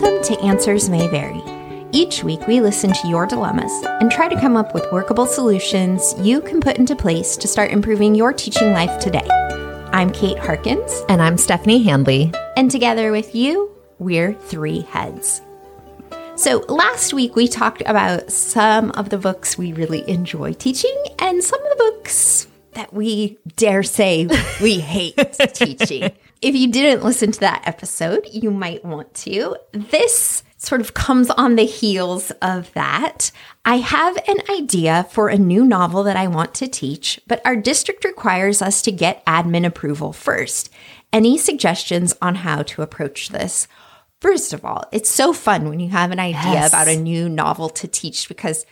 Welcome 0.00 0.22
to 0.34 0.40
Answers 0.40 0.88
May 0.88 1.08
Vary. 1.08 1.42
Each 1.92 2.24
week, 2.24 2.46
we 2.46 2.62
listen 2.62 2.90
to 2.90 3.08
your 3.08 3.26
dilemmas 3.26 3.70
and 4.00 4.10
try 4.10 4.28
to 4.30 4.40
come 4.40 4.56
up 4.56 4.72
with 4.72 4.90
workable 4.90 5.26
solutions 5.26 6.14
you 6.18 6.40
can 6.40 6.58
put 6.58 6.78
into 6.78 6.96
place 6.96 7.36
to 7.36 7.46
start 7.46 7.70
improving 7.70 8.14
your 8.14 8.32
teaching 8.32 8.72
life 8.72 8.98
today. 8.98 9.28
I'm 9.92 10.10
Kate 10.10 10.38
Harkins, 10.38 11.02
And 11.10 11.20
I'm 11.20 11.36
Stephanie 11.36 11.82
Handley. 11.82 12.32
and 12.56 12.70
together 12.70 13.12
with 13.12 13.34
you, 13.34 13.70
we're 13.98 14.32
three 14.32 14.80
heads. 14.80 15.42
So, 16.34 16.64
last 16.70 17.12
week 17.12 17.36
we 17.36 17.46
talked 17.46 17.82
about 17.84 18.32
some 18.32 18.92
of 18.92 19.10
the 19.10 19.18
books 19.18 19.58
we 19.58 19.74
really 19.74 20.08
enjoy 20.08 20.54
teaching 20.54 20.96
and 21.18 21.44
some 21.44 21.62
of 21.62 21.76
the 21.76 21.84
books 21.92 22.46
that 22.72 22.94
we 22.94 23.38
dare 23.56 23.82
say 23.82 24.28
we 24.62 24.80
hate 24.80 25.16
teaching. 25.52 26.10
If 26.42 26.54
you 26.54 26.70
didn't 26.72 27.04
listen 27.04 27.32
to 27.32 27.40
that 27.40 27.62
episode, 27.66 28.26
you 28.32 28.50
might 28.50 28.84
want 28.84 29.12
to. 29.14 29.56
This 29.72 30.42
sort 30.56 30.80
of 30.80 30.94
comes 30.94 31.28
on 31.30 31.56
the 31.56 31.66
heels 31.66 32.30
of 32.42 32.72
that. 32.72 33.30
I 33.64 33.76
have 33.78 34.16
an 34.26 34.38
idea 34.50 35.06
for 35.10 35.28
a 35.28 35.36
new 35.38 35.64
novel 35.64 36.02
that 36.04 36.16
I 36.16 36.26
want 36.28 36.54
to 36.54 36.68
teach, 36.68 37.20
but 37.26 37.40
our 37.44 37.56
district 37.56 38.04
requires 38.04 38.62
us 38.62 38.80
to 38.82 38.92
get 38.92 39.24
admin 39.26 39.66
approval 39.66 40.12
first. 40.12 40.70
Any 41.12 41.36
suggestions 41.36 42.14
on 42.22 42.36
how 42.36 42.62
to 42.62 42.82
approach 42.82 43.28
this? 43.30 43.66
First 44.20 44.52
of 44.52 44.64
all, 44.64 44.84
it's 44.92 45.10
so 45.10 45.32
fun 45.32 45.68
when 45.68 45.80
you 45.80 45.88
have 45.90 46.10
an 46.10 46.20
idea 46.20 46.52
Yes. 46.52 46.68
about 46.70 46.88
a 46.88 46.96
new 46.96 47.28
novel 47.28 47.68
to 47.70 47.88
teach 47.88 48.28
because 48.28 48.64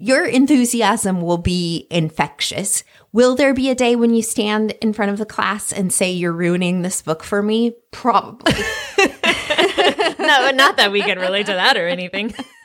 your 0.00 0.24
enthusiasm 0.24 1.20
will 1.20 1.38
be 1.38 1.86
infectious. 1.90 2.82
Will 3.12 3.36
there 3.36 3.52
be 3.52 3.68
a 3.68 3.74
day 3.74 3.96
when 3.96 4.14
you 4.14 4.22
stand 4.22 4.72
in 4.80 4.94
front 4.94 5.12
of 5.12 5.18
the 5.18 5.26
class 5.26 5.72
and 5.72 5.92
say, 5.92 6.10
You're 6.10 6.32
ruining 6.32 6.80
this 6.80 7.02
book 7.02 7.22
for 7.22 7.42
me? 7.42 7.74
Probably. 7.90 8.52
no, 10.18 10.50
not 10.52 10.78
that 10.78 10.90
we 10.90 11.02
can 11.02 11.18
relate 11.18 11.46
to 11.46 11.52
that 11.52 11.76
or 11.76 11.86
anything. 11.86 12.34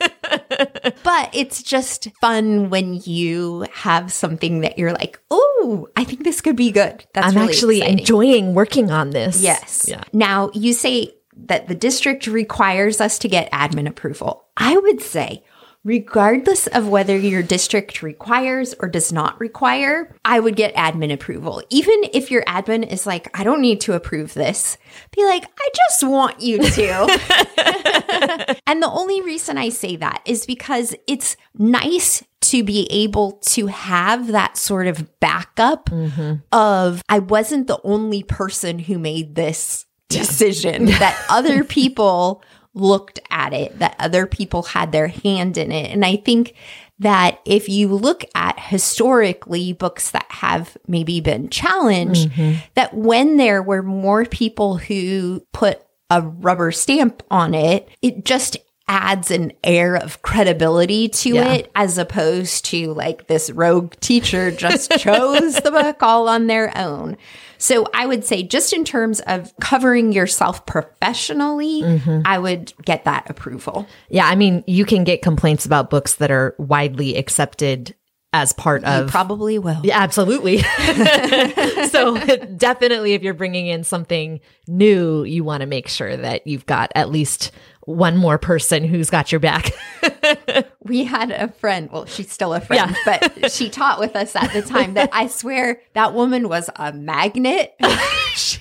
but 1.02 1.30
it's 1.34 1.62
just 1.62 2.08
fun 2.22 2.70
when 2.70 3.02
you 3.04 3.66
have 3.72 4.10
something 4.10 4.60
that 4.60 4.78
you're 4.78 4.94
like, 4.94 5.20
Oh, 5.30 5.88
I 5.94 6.04
think 6.04 6.24
this 6.24 6.40
could 6.40 6.56
be 6.56 6.70
good. 6.70 7.04
That's 7.12 7.26
I'm 7.26 7.34
really 7.34 7.48
actually 7.48 7.78
exciting. 7.78 7.98
enjoying 7.98 8.54
working 8.54 8.90
on 8.90 9.10
this. 9.10 9.42
Yes. 9.42 9.84
Yeah. 9.86 10.04
Now, 10.14 10.50
you 10.54 10.72
say 10.72 11.12
that 11.36 11.68
the 11.68 11.74
district 11.74 12.26
requires 12.26 13.00
us 13.00 13.18
to 13.18 13.28
get 13.28 13.52
admin 13.52 13.86
approval. 13.86 14.46
I 14.56 14.76
would 14.76 15.02
say, 15.02 15.44
regardless 15.86 16.66
of 16.66 16.88
whether 16.88 17.16
your 17.16 17.44
district 17.44 18.02
requires 18.02 18.74
or 18.80 18.88
does 18.88 19.12
not 19.12 19.38
require, 19.38 20.12
I 20.24 20.40
would 20.40 20.56
get 20.56 20.74
admin 20.74 21.12
approval. 21.12 21.62
Even 21.70 21.94
if 22.12 22.28
your 22.28 22.42
admin 22.42 22.90
is 22.90 23.06
like, 23.06 23.28
I 23.38 23.44
don't 23.44 23.60
need 23.60 23.80
to 23.82 23.92
approve 23.92 24.34
this, 24.34 24.78
be 25.12 25.24
like, 25.24 25.44
I 25.44 25.68
just 25.74 26.02
want 26.02 26.40
you 26.40 26.58
to. 26.58 28.56
and 28.66 28.82
the 28.82 28.90
only 28.90 29.22
reason 29.22 29.58
I 29.58 29.68
say 29.68 29.94
that 29.94 30.22
is 30.24 30.44
because 30.44 30.92
it's 31.06 31.36
nice 31.56 32.24
to 32.40 32.64
be 32.64 32.88
able 32.90 33.40
to 33.46 33.68
have 33.68 34.26
that 34.32 34.56
sort 34.56 34.88
of 34.88 35.20
backup 35.20 35.88
mm-hmm. 35.88 36.34
of 36.50 37.00
I 37.08 37.20
wasn't 37.20 37.68
the 37.68 37.80
only 37.84 38.24
person 38.24 38.80
who 38.80 38.98
made 38.98 39.36
this 39.36 39.86
decision 40.08 40.86
that 40.86 41.24
other 41.28 41.62
people 41.62 42.42
looked 42.76 43.18
at 43.30 43.52
it 43.52 43.78
that 43.78 43.96
other 43.98 44.26
people 44.26 44.62
had 44.62 44.92
their 44.92 45.08
hand 45.08 45.56
in 45.58 45.72
it 45.72 45.90
and 45.90 46.04
I 46.04 46.16
think 46.16 46.54
that 46.98 47.40
if 47.44 47.68
you 47.68 47.88
look 47.88 48.24
at 48.34 48.58
historically 48.58 49.72
books 49.72 50.10
that 50.12 50.26
have 50.28 50.76
maybe 50.86 51.20
been 51.20 51.48
challenged 51.48 52.30
mm-hmm. 52.30 52.60
that 52.74 52.94
when 52.94 53.36
there 53.36 53.62
were 53.62 53.82
more 53.82 54.24
people 54.24 54.76
who 54.78 55.42
put 55.52 55.82
a 56.10 56.22
rubber 56.22 56.70
stamp 56.70 57.22
on 57.30 57.54
it 57.54 57.88
it 58.02 58.24
just 58.24 58.56
adds 58.88 59.30
an 59.32 59.52
air 59.64 59.96
of 59.96 60.22
credibility 60.22 61.08
to 61.08 61.30
Yeah. 61.30 61.54
it 61.54 61.70
as 61.74 61.98
opposed 61.98 62.66
to 62.66 62.92
like 62.94 63.26
this 63.26 63.50
rogue 63.50 63.94
teacher 64.00 64.50
just 64.50 64.90
chose 64.98 65.56
the 65.56 65.72
book 65.72 66.02
all 66.02 66.28
on 66.28 66.46
their 66.46 66.76
own. 66.78 67.16
So 67.58 67.86
I 67.94 68.06
would 68.06 68.24
say 68.24 68.42
just 68.42 68.72
in 68.72 68.84
terms 68.84 69.20
of 69.20 69.52
covering 69.60 70.12
yourself 70.12 70.66
professionally, 70.66 71.82
mm-hmm. 71.82 72.22
I 72.24 72.38
would 72.38 72.72
get 72.84 73.04
that 73.04 73.28
approval. 73.30 73.86
Yeah. 74.08 74.26
I 74.26 74.34
mean, 74.34 74.64
you 74.66 74.84
can 74.84 75.04
get 75.04 75.22
complaints 75.22 75.66
about 75.66 75.90
books 75.90 76.16
that 76.16 76.30
are 76.30 76.54
widely 76.58 77.16
accepted 77.16 77.94
as 78.32 78.52
part 78.52 78.82
You 78.82 78.88
of. 78.88 79.10
probably 79.10 79.58
will. 79.58 79.80
yeah, 79.82 79.98
absolutely. 80.00 80.58
so 81.88 82.16
definitely, 82.56 83.14
if 83.14 83.22
you're 83.22 83.34
bringing 83.34 83.66
in 83.66 83.84
something 83.84 84.40
new, 84.68 85.24
you 85.24 85.42
want 85.44 85.62
to 85.62 85.66
make 85.66 85.88
sure 85.88 86.16
that 86.16 86.46
you've 86.46 86.66
got 86.66 86.92
at 86.94 87.10
least 87.10 87.52
one 87.82 88.16
more 88.16 88.36
person 88.36 88.84
who's 88.84 89.10
got 89.10 89.30
your 89.32 89.40
back. 89.40 89.70
We 90.82 91.02
had 91.02 91.32
a 91.32 91.48
friend, 91.48 91.88
well, 91.90 92.06
she's 92.06 92.30
still 92.30 92.54
a 92.54 92.60
friend, 92.60 92.94
but 93.04 93.50
she 93.52 93.68
taught 93.70 93.98
with 93.98 94.14
us 94.14 94.36
at 94.36 94.52
the 94.52 94.62
time 94.62 94.94
that 94.94 95.10
I 95.12 95.26
swear 95.26 95.80
that 95.94 96.14
woman 96.14 96.48
was 96.48 96.70
a 96.76 96.92
magnet 96.92 97.74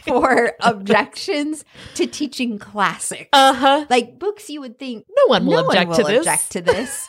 for 0.03 0.53
objections 0.61 1.63
to 1.95 2.07
teaching 2.07 2.57
classics. 2.57 3.29
Uh 3.31 3.53
huh. 3.53 3.85
like 3.91 4.17
books 4.17 4.49
you 4.49 4.59
would 4.61 4.79
think 4.79 5.05
No 5.07 5.23
one 5.27 5.45
will 5.45 5.61
no 5.61 5.67
object 5.67 5.89
one 5.89 5.97
to 5.99 6.03
will 6.03 6.17
object 6.17 6.51
to 6.53 6.61
this. 6.61 7.07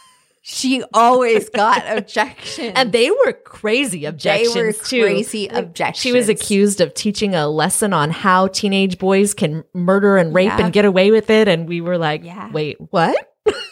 She 0.49 0.85
always 0.95 1.49
got 1.51 1.83
objections. 1.89 2.73
And 2.77 2.93
they 2.93 3.11
were 3.11 3.33
crazy 3.33 4.01
they 4.01 4.05
objections 4.07 4.55
were 4.55 4.73
too. 4.73 5.03
crazy 5.03 5.49
objections. 5.49 6.01
She 6.03 6.13
was 6.13 6.29
accused 6.29 6.81
of 6.81 6.95
teaching 6.95 7.35
a 7.35 7.49
lesson 7.49 7.93
on 7.93 8.13
how 8.13 8.47
teenage 8.47 8.99
boys 8.99 9.35
can 9.35 9.65
murder 9.75 10.17
and 10.17 10.33
rape 10.33 10.47
Yeah. 10.57 10.65
and 10.67 10.73
get 10.73 10.85
away 10.85 11.11
with 11.11 11.31
it. 11.31 11.49
And 11.49 11.69
we 11.69 11.81
were 11.81 11.99
like, 11.99 12.23
Yeah. 12.23 12.53
wait, 12.53 12.77
what? 12.91 13.17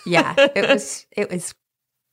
yeah, 0.05 0.35
it 0.37 0.69
was 0.73 1.07
it 1.17 1.31
was 1.31 1.55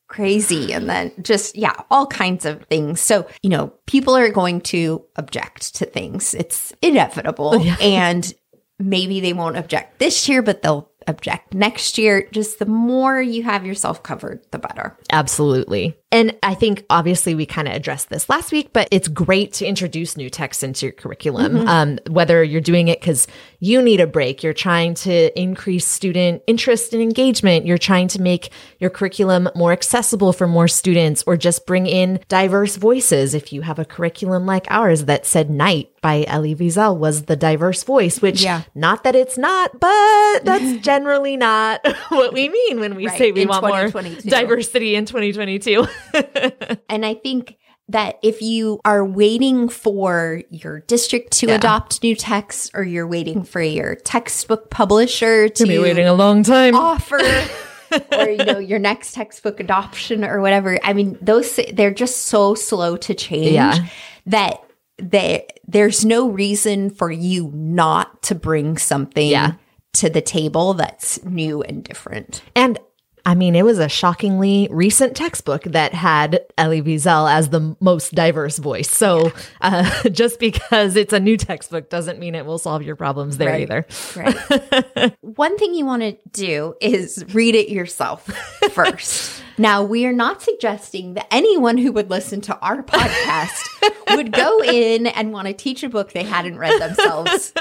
crazy 0.08 0.74
and 0.74 0.88
then 0.90 1.12
just 1.24 1.56
yeah, 1.58 1.74
all 1.90 2.06
kinds 2.06 2.46
of 2.46 2.62
things. 2.66 3.02
So, 3.02 3.28
you 3.42 3.50
know, 3.50 3.74
people 3.88 4.16
are 4.16 4.30
going 4.30 4.62
to 4.62 5.04
object 5.16 5.74
to 5.78 5.86
things. 5.86 6.36
It's 6.36 6.72
inevitable. 6.84 7.58
Yeah. 7.66 7.78
And 7.82 8.32
maybe 8.78 9.22
they 9.22 9.34
won't 9.34 9.58
object 9.58 9.98
this 10.00 10.28
year, 10.30 10.42
but 10.44 10.62
they'll 10.62 10.91
object 11.08 11.54
next 11.54 11.98
year. 11.98 12.28
Just 12.32 12.60
the 12.60 12.66
more 12.66 13.22
you 13.22 13.44
have 13.44 13.66
yourself 13.66 14.04
covered, 14.04 14.42
the 14.52 14.60
better. 14.60 14.98
Absolutely. 15.12 15.98
And 16.12 16.38
I 16.44 16.56
think 16.56 16.86
obviously 16.90 17.36
we 17.36 17.46
kind 17.46 17.68
of 17.70 17.74
addressed 17.74 18.10
this 18.10 18.28
last 18.30 18.52
week, 18.52 18.72
but 18.74 18.88
it's 18.92 19.08
great 19.08 19.54
to 19.54 19.66
introduce 19.66 20.18
new 20.18 20.30
texts 20.30 20.62
into 20.62 20.88
your 20.88 20.94
curriculum. 20.94 21.68
Um, 21.68 22.00
whether 22.10 22.44
you're 22.44 22.60
doing 22.60 22.90
it 22.90 23.00
because 23.00 23.28
you 23.60 23.82
need 23.82 24.02
a 24.02 24.08
break, 24.08 24.44
you're 24.44 24.54
trying 24.54 24.94
to 24.96 25.40
increase 25.40 25.86
student 25.88 26.44
interest 26.48 26.94
and 26.94 27.02
engagement, 27.02 27.66
you're 27.66 27.78
trying 27.78 28.10
to 28.10 28.22
make 28.22 28.52
your 28.80 28.90
curriculum 28.90 29.48
more 29.56 29.72
accessible 29.72 30.34
for 30.34 30.48
more 30.48 30.68
students, 30.68 31.24
or 31.26 31.38
just 31.38 31.66
bring 31.66 31.86
in 31.88 32.20
diverse 32.28 32.76
voices. 32.76 33.34
If 33.34 33.54
you 33.54 33.62
have 33.62 33.80
a 33.80 33.86
curriculum 33.86 34.46
like 34.46 34.68
ours 34.70 35.06
that 35.06 35.26
said 35.26 35.50
Night 35.50 35.90
by 36.02 36.26
Elie 36.28 36.56
Wiesel 36.56 36.98
was 36.98 37.24
the 37.24 37.36
diverse 37.36 37.84
voice, 37.84 38.22
which 38.22 38.42
Yeah. 38.44 38.64
not 38.74 39.04
that 39.04 39.16
it's 39.16 39.38
not, 39.38 39.80
but 39.80 40.44
that's 40.44 40.82
generally 40.86 41.38
not 41.38 41.86
what 42.10 42.34
we 42.34 42.50
mean 42.50 42.80
when 42.80 42.96
we 42.96 43.08
Right, 43.08 43.18
say 43.18 43.32
we 43.32 43.44
in 43.44 43.48
want 43.48 43.66
more 43.66 43.90
diversity 44.26 44.96
in 44.96 45.06
2022. 45.06 45.86
And 46.90 47.06
I 47.06 47.14
think 47.14 47.58
that 47.90 48.20
if 48.24 48.42
you 48.42 48.80
are 48.86 49.04
waiting 49.06 49.68
for 49.70 50.42
your 50.50 50.80
district 50.82 51.32
to 51.40 51.48
Yeah. 51.48 51.56
adopt 51.56 52.02
new 52.04 52.16
texts 52.16 52.70
or 52.74 52.84
you're 52.84 53.08
waiting 53.08 53.44
for 53.44 53.62
your 53.62 53.96
textbook 53.96 54.70
publisher 54.70 55.50
to 55.50 55.66
be 55.66 55.78
waiting 55.80 56.08
a 56.08 56.14
long 56.14 56.44
time. 56.44 56.76
offer 56.76 57.20
or 58.18 58.30
you 58.30 58.46
know 58.46 58.60
your 58.60 58.80
next 58.80 59.14
textbook 59.14 59.60
adoption 59.60 60.24
or 60.24 60.40
whatever, 60.42 60.80
I 60.84 60.94
mean 60.94 61.18
those 61.22 61.60
they're 61.74 61.94
just 61.94 62.24
so 62.28 62.56
slow 62.56 62.96
to 62.98 63.14
change 63.14 63.52
Yeah. 63.54 63.86
that 64.28 64.60
they, 64.98 65.48
there's 65.68 66.06
no 66.06 66.30
reason 66.30 66.92
for 66.92 67.12
you 67.12 67.52
not 67.54 68.22
to 68.24 68.36
bring 68.36 68.78
something 68.78 69.28
Yeah. 69.30 69.54
to 69.94 70.10
the 70.10 70.22
table 70.22 70.76
that's 70.76 71.22
new 71.26 71.62
and 71.64 71.84
different. 71.84 72.42
And 72.56 72.80
I 73.26 73.36
mean, 73.36 73.56
it 73.56 73.64
was 73.64 73.78
a 73.80 73.88
shockingly 73.88 74.68
recent 74.72 75.16
textbook 75.16 75.64
that 75.66 75.94
had 75.94 76.42
Elie 76.58 76.82
Wiesel 76.82 77.32
as 77.32 77.50
the 77.50 77.76
most 77.80 78.16
diverse 78.16 78.58
voice. 78.58 78.90
So 78.90 79.32
uh, 79.62 80.10
just 80.12 80.40
because 80.40 80.96
it's 80.96 81.14
a 81.14 81.20
new 81.20 81.38
textbook 81.38 81.90
doesn't 81.90 82.18
mean 82.20 82.34
it 82.36 82.46
will 82.46 82.58
solve 82.58 82.82
your 82.84 82.96
problems 82.96 83.38
there 83.38 83.50
Right. 83.50 83.62
either. 83.62 83.86
Right. 84.16 85.16
One 85.22 85.58
thing 85.58 85.74
you 85.76 85.86
want 85.86 86.02
to 86.04 86.18
do 86.32 86.76
is 86.82 87.24
read 87.34 87.56
it 87.56 87.70
yourself 87.70 88.26
first. 88.74 89.44
now, 89.58 89.84
we 89.84 90.06
are 90.06 90.14
not 90.14 90.42
suggesting 90.42 91.14
that 91.14 91.28
anyone 91.32 91.78
who 91.78 91.92
would 91.92 92.10
listen 92.10 92.42
to 92.42 92.58
our 92.60 92.82
podcast 92.82 94.16
would 94.16 94.32
go 94.32 94.64
in 94.64 95.08
and 95.08 95.32
want 95.32 95.48
to 95.48 95.54
teach 95.54 95.84
a 95.84 95.90
book 95.90 96.12
they 96.14 96.24
hadn't 96.24 96.58
read 96.58 96.82
themselves 96.82 97.54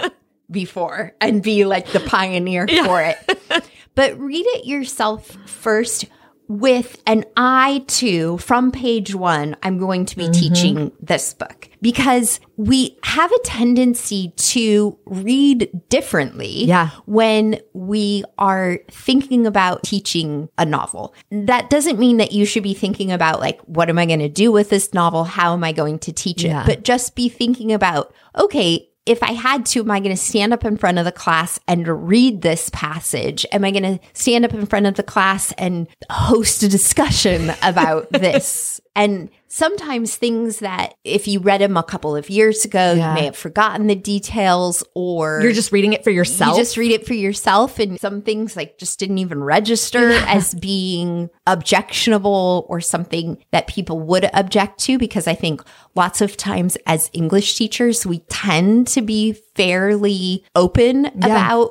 before 0.51 1.15
and 1.21 1.43
be 1.43 1.65
like 1.65 1.87
the 1.93 2.01
pioneer 2.01 2.67
for 2.67 3.03
it. 3.03 3.70
But 3.95 4.19
read 4.19 4.47
it 4.47 4.67
yourself 4.67 5.37
first 5.47 6.07
with 6.49 7.01
an 7.07 7.25
eye 7.37 7.85
to 7.87 8.37
from 8.39 8.73
page 8.73 9.15
one, 9.15 9.55
I'm 9.63 9.79
going 9.79 10.05
to 10.07 10.17
be 10.17 10.25
mm-hmm. 10.25 10.33
teaching 10.33 10.93
this 11.01 11.33
book. 11.33 11.69
because 11.81 12.41
we 12.57 12.99
have 13.05 13.33
a 13.33 13.39
tendency 13.45 14.35
to 14.37 14.99
read 15.07 15.71
differently 15.89 16.65
Yeah. 16.65 16.91
when 17.07 17.61
we 17.73 18.25
are 18.37 18.81
thinking 18.91 19.47
about 19.47 19.83
teaching 19.85 20.51
a 20.59 20.67
novel. 20.67 21.15
That 21.31 21.71
doesn't 21.71 21.99
mean 21.99 22.19
that 22.19 22.33
you 22.33 22.45
should 22.45 22.63
be 22.65 22.75
thinking 22.75 23.11
about 23.13 23.41
like, 23.41 23.61
what 23.63 23.89
am 23.89 23.99
I 23.99 24.05
going 24.05 24.19
to 24.19 24.29
do 24.29 24.53
with 24.53 24.69
this 24.69 24.93
novel? 24.93 25.25
How 25.25 25.55
am 25.55 25.65
I 25.65 25.73
going 25.73 26.01
to 26.01 26.13
teach 26.13 26.45
it? 26.45 26.49
Yeah. 26.49 26.65
But 26.67 26.83
just 26.83 27.15
be 27.15 27.31
thinking 27.31 27.73
about, 27.73 28.13
okay, 28.37 28.90
if 29.07 29.23
I 29.23 29.33
had 29.33 29.67
to, 29.67 29.81
am 29.81 29.91
I 29.91 30.01
going 30.01 30.15
to 30.15 30.23
stand 30.23 30.53
up 30.53 30.65
in 30.65 30.77
front 30.77 30.99
of 30.99 31.05
the 31.05 31.13
class 31.13 31.59
and 31.67 31.87
read 32.09 32.43
this 32.43 32.71
passage? 32.71 33.47
Am 33.51 33.65
I 33.65 33.71
going 33.71 33.83
to 33.83 33.99
stand 34.13 34.45
up 34.45 34.53
in 34.53 34.67
front 34.67 34.87
of 34.87 34.95
the 34.95 35.03
class 35.03 35.53
and 35.53 35.89
host 36.11 36.63
a 36.63 36.69
discussion 36.69 37.53
about 37.63 38.11
this? 38.13 38.81
And 39.03 39.31
sometimes 39.49 40.15
things 40.17 40.59
that 40.61 40.95
if 41.05 41.27
you 41.27 41.41
read 41.41 41.61
them 41.61 41.77
a 41.77 41.83
couple 41.83 42.15
of 42.15 42.29
years 42.31 42.65
ago, 42.65 42.93
Yeah. 42.97 43.09
you 43.09 43.15
may 43.21 43.25
have 43.27 43.37
forgotten 43.37 43.87
the 43.89 43.95
details 43.95 44.85
or 44.95 45.41
You're 45.43 45.53
just 45.53 45.73
reading 45.73 45.93
it 45.93 46.05
for 46.05 46.11
yourself. 46.11 46.57
you 46.57 46.63
just 46.63 46.77
read 46.77 46.93
it 46.93 47.07
for 47.07 47.15
yourself 47.15 47.79
and 47.79 47.99
some 47.99 48.23
things 48.23 48.57
like 48.57 48.79
just 48.79 48.99
didn't 48.99 49.19
even 49.19 49.43
register 49.43 50.11
as 50.27 50.55
being 50.55 51.31
objectionable 51.47 52.67
or 52.69 52.81
something 52.81 53.39
that 53.53 53.67
people 53.67 53.99
would 54.01 54.29
object 54.35 54.79
to 54.81 54.99
because 54.99 55.27
I 55.27 55.35
think 55.35 55.63
lots 55.95 56.21
of 56.21 56.37
times 56.37 56.77
as 56.87 57.11
English 57.13 57.57
teachers 57.57 58.05
we 58.07 58.19
tend 58.29 58.87
to 58.89 59.03
be 59.03 59.33
fairly 59.55 60.45
open 60.55 61.07
about 61.07 61.71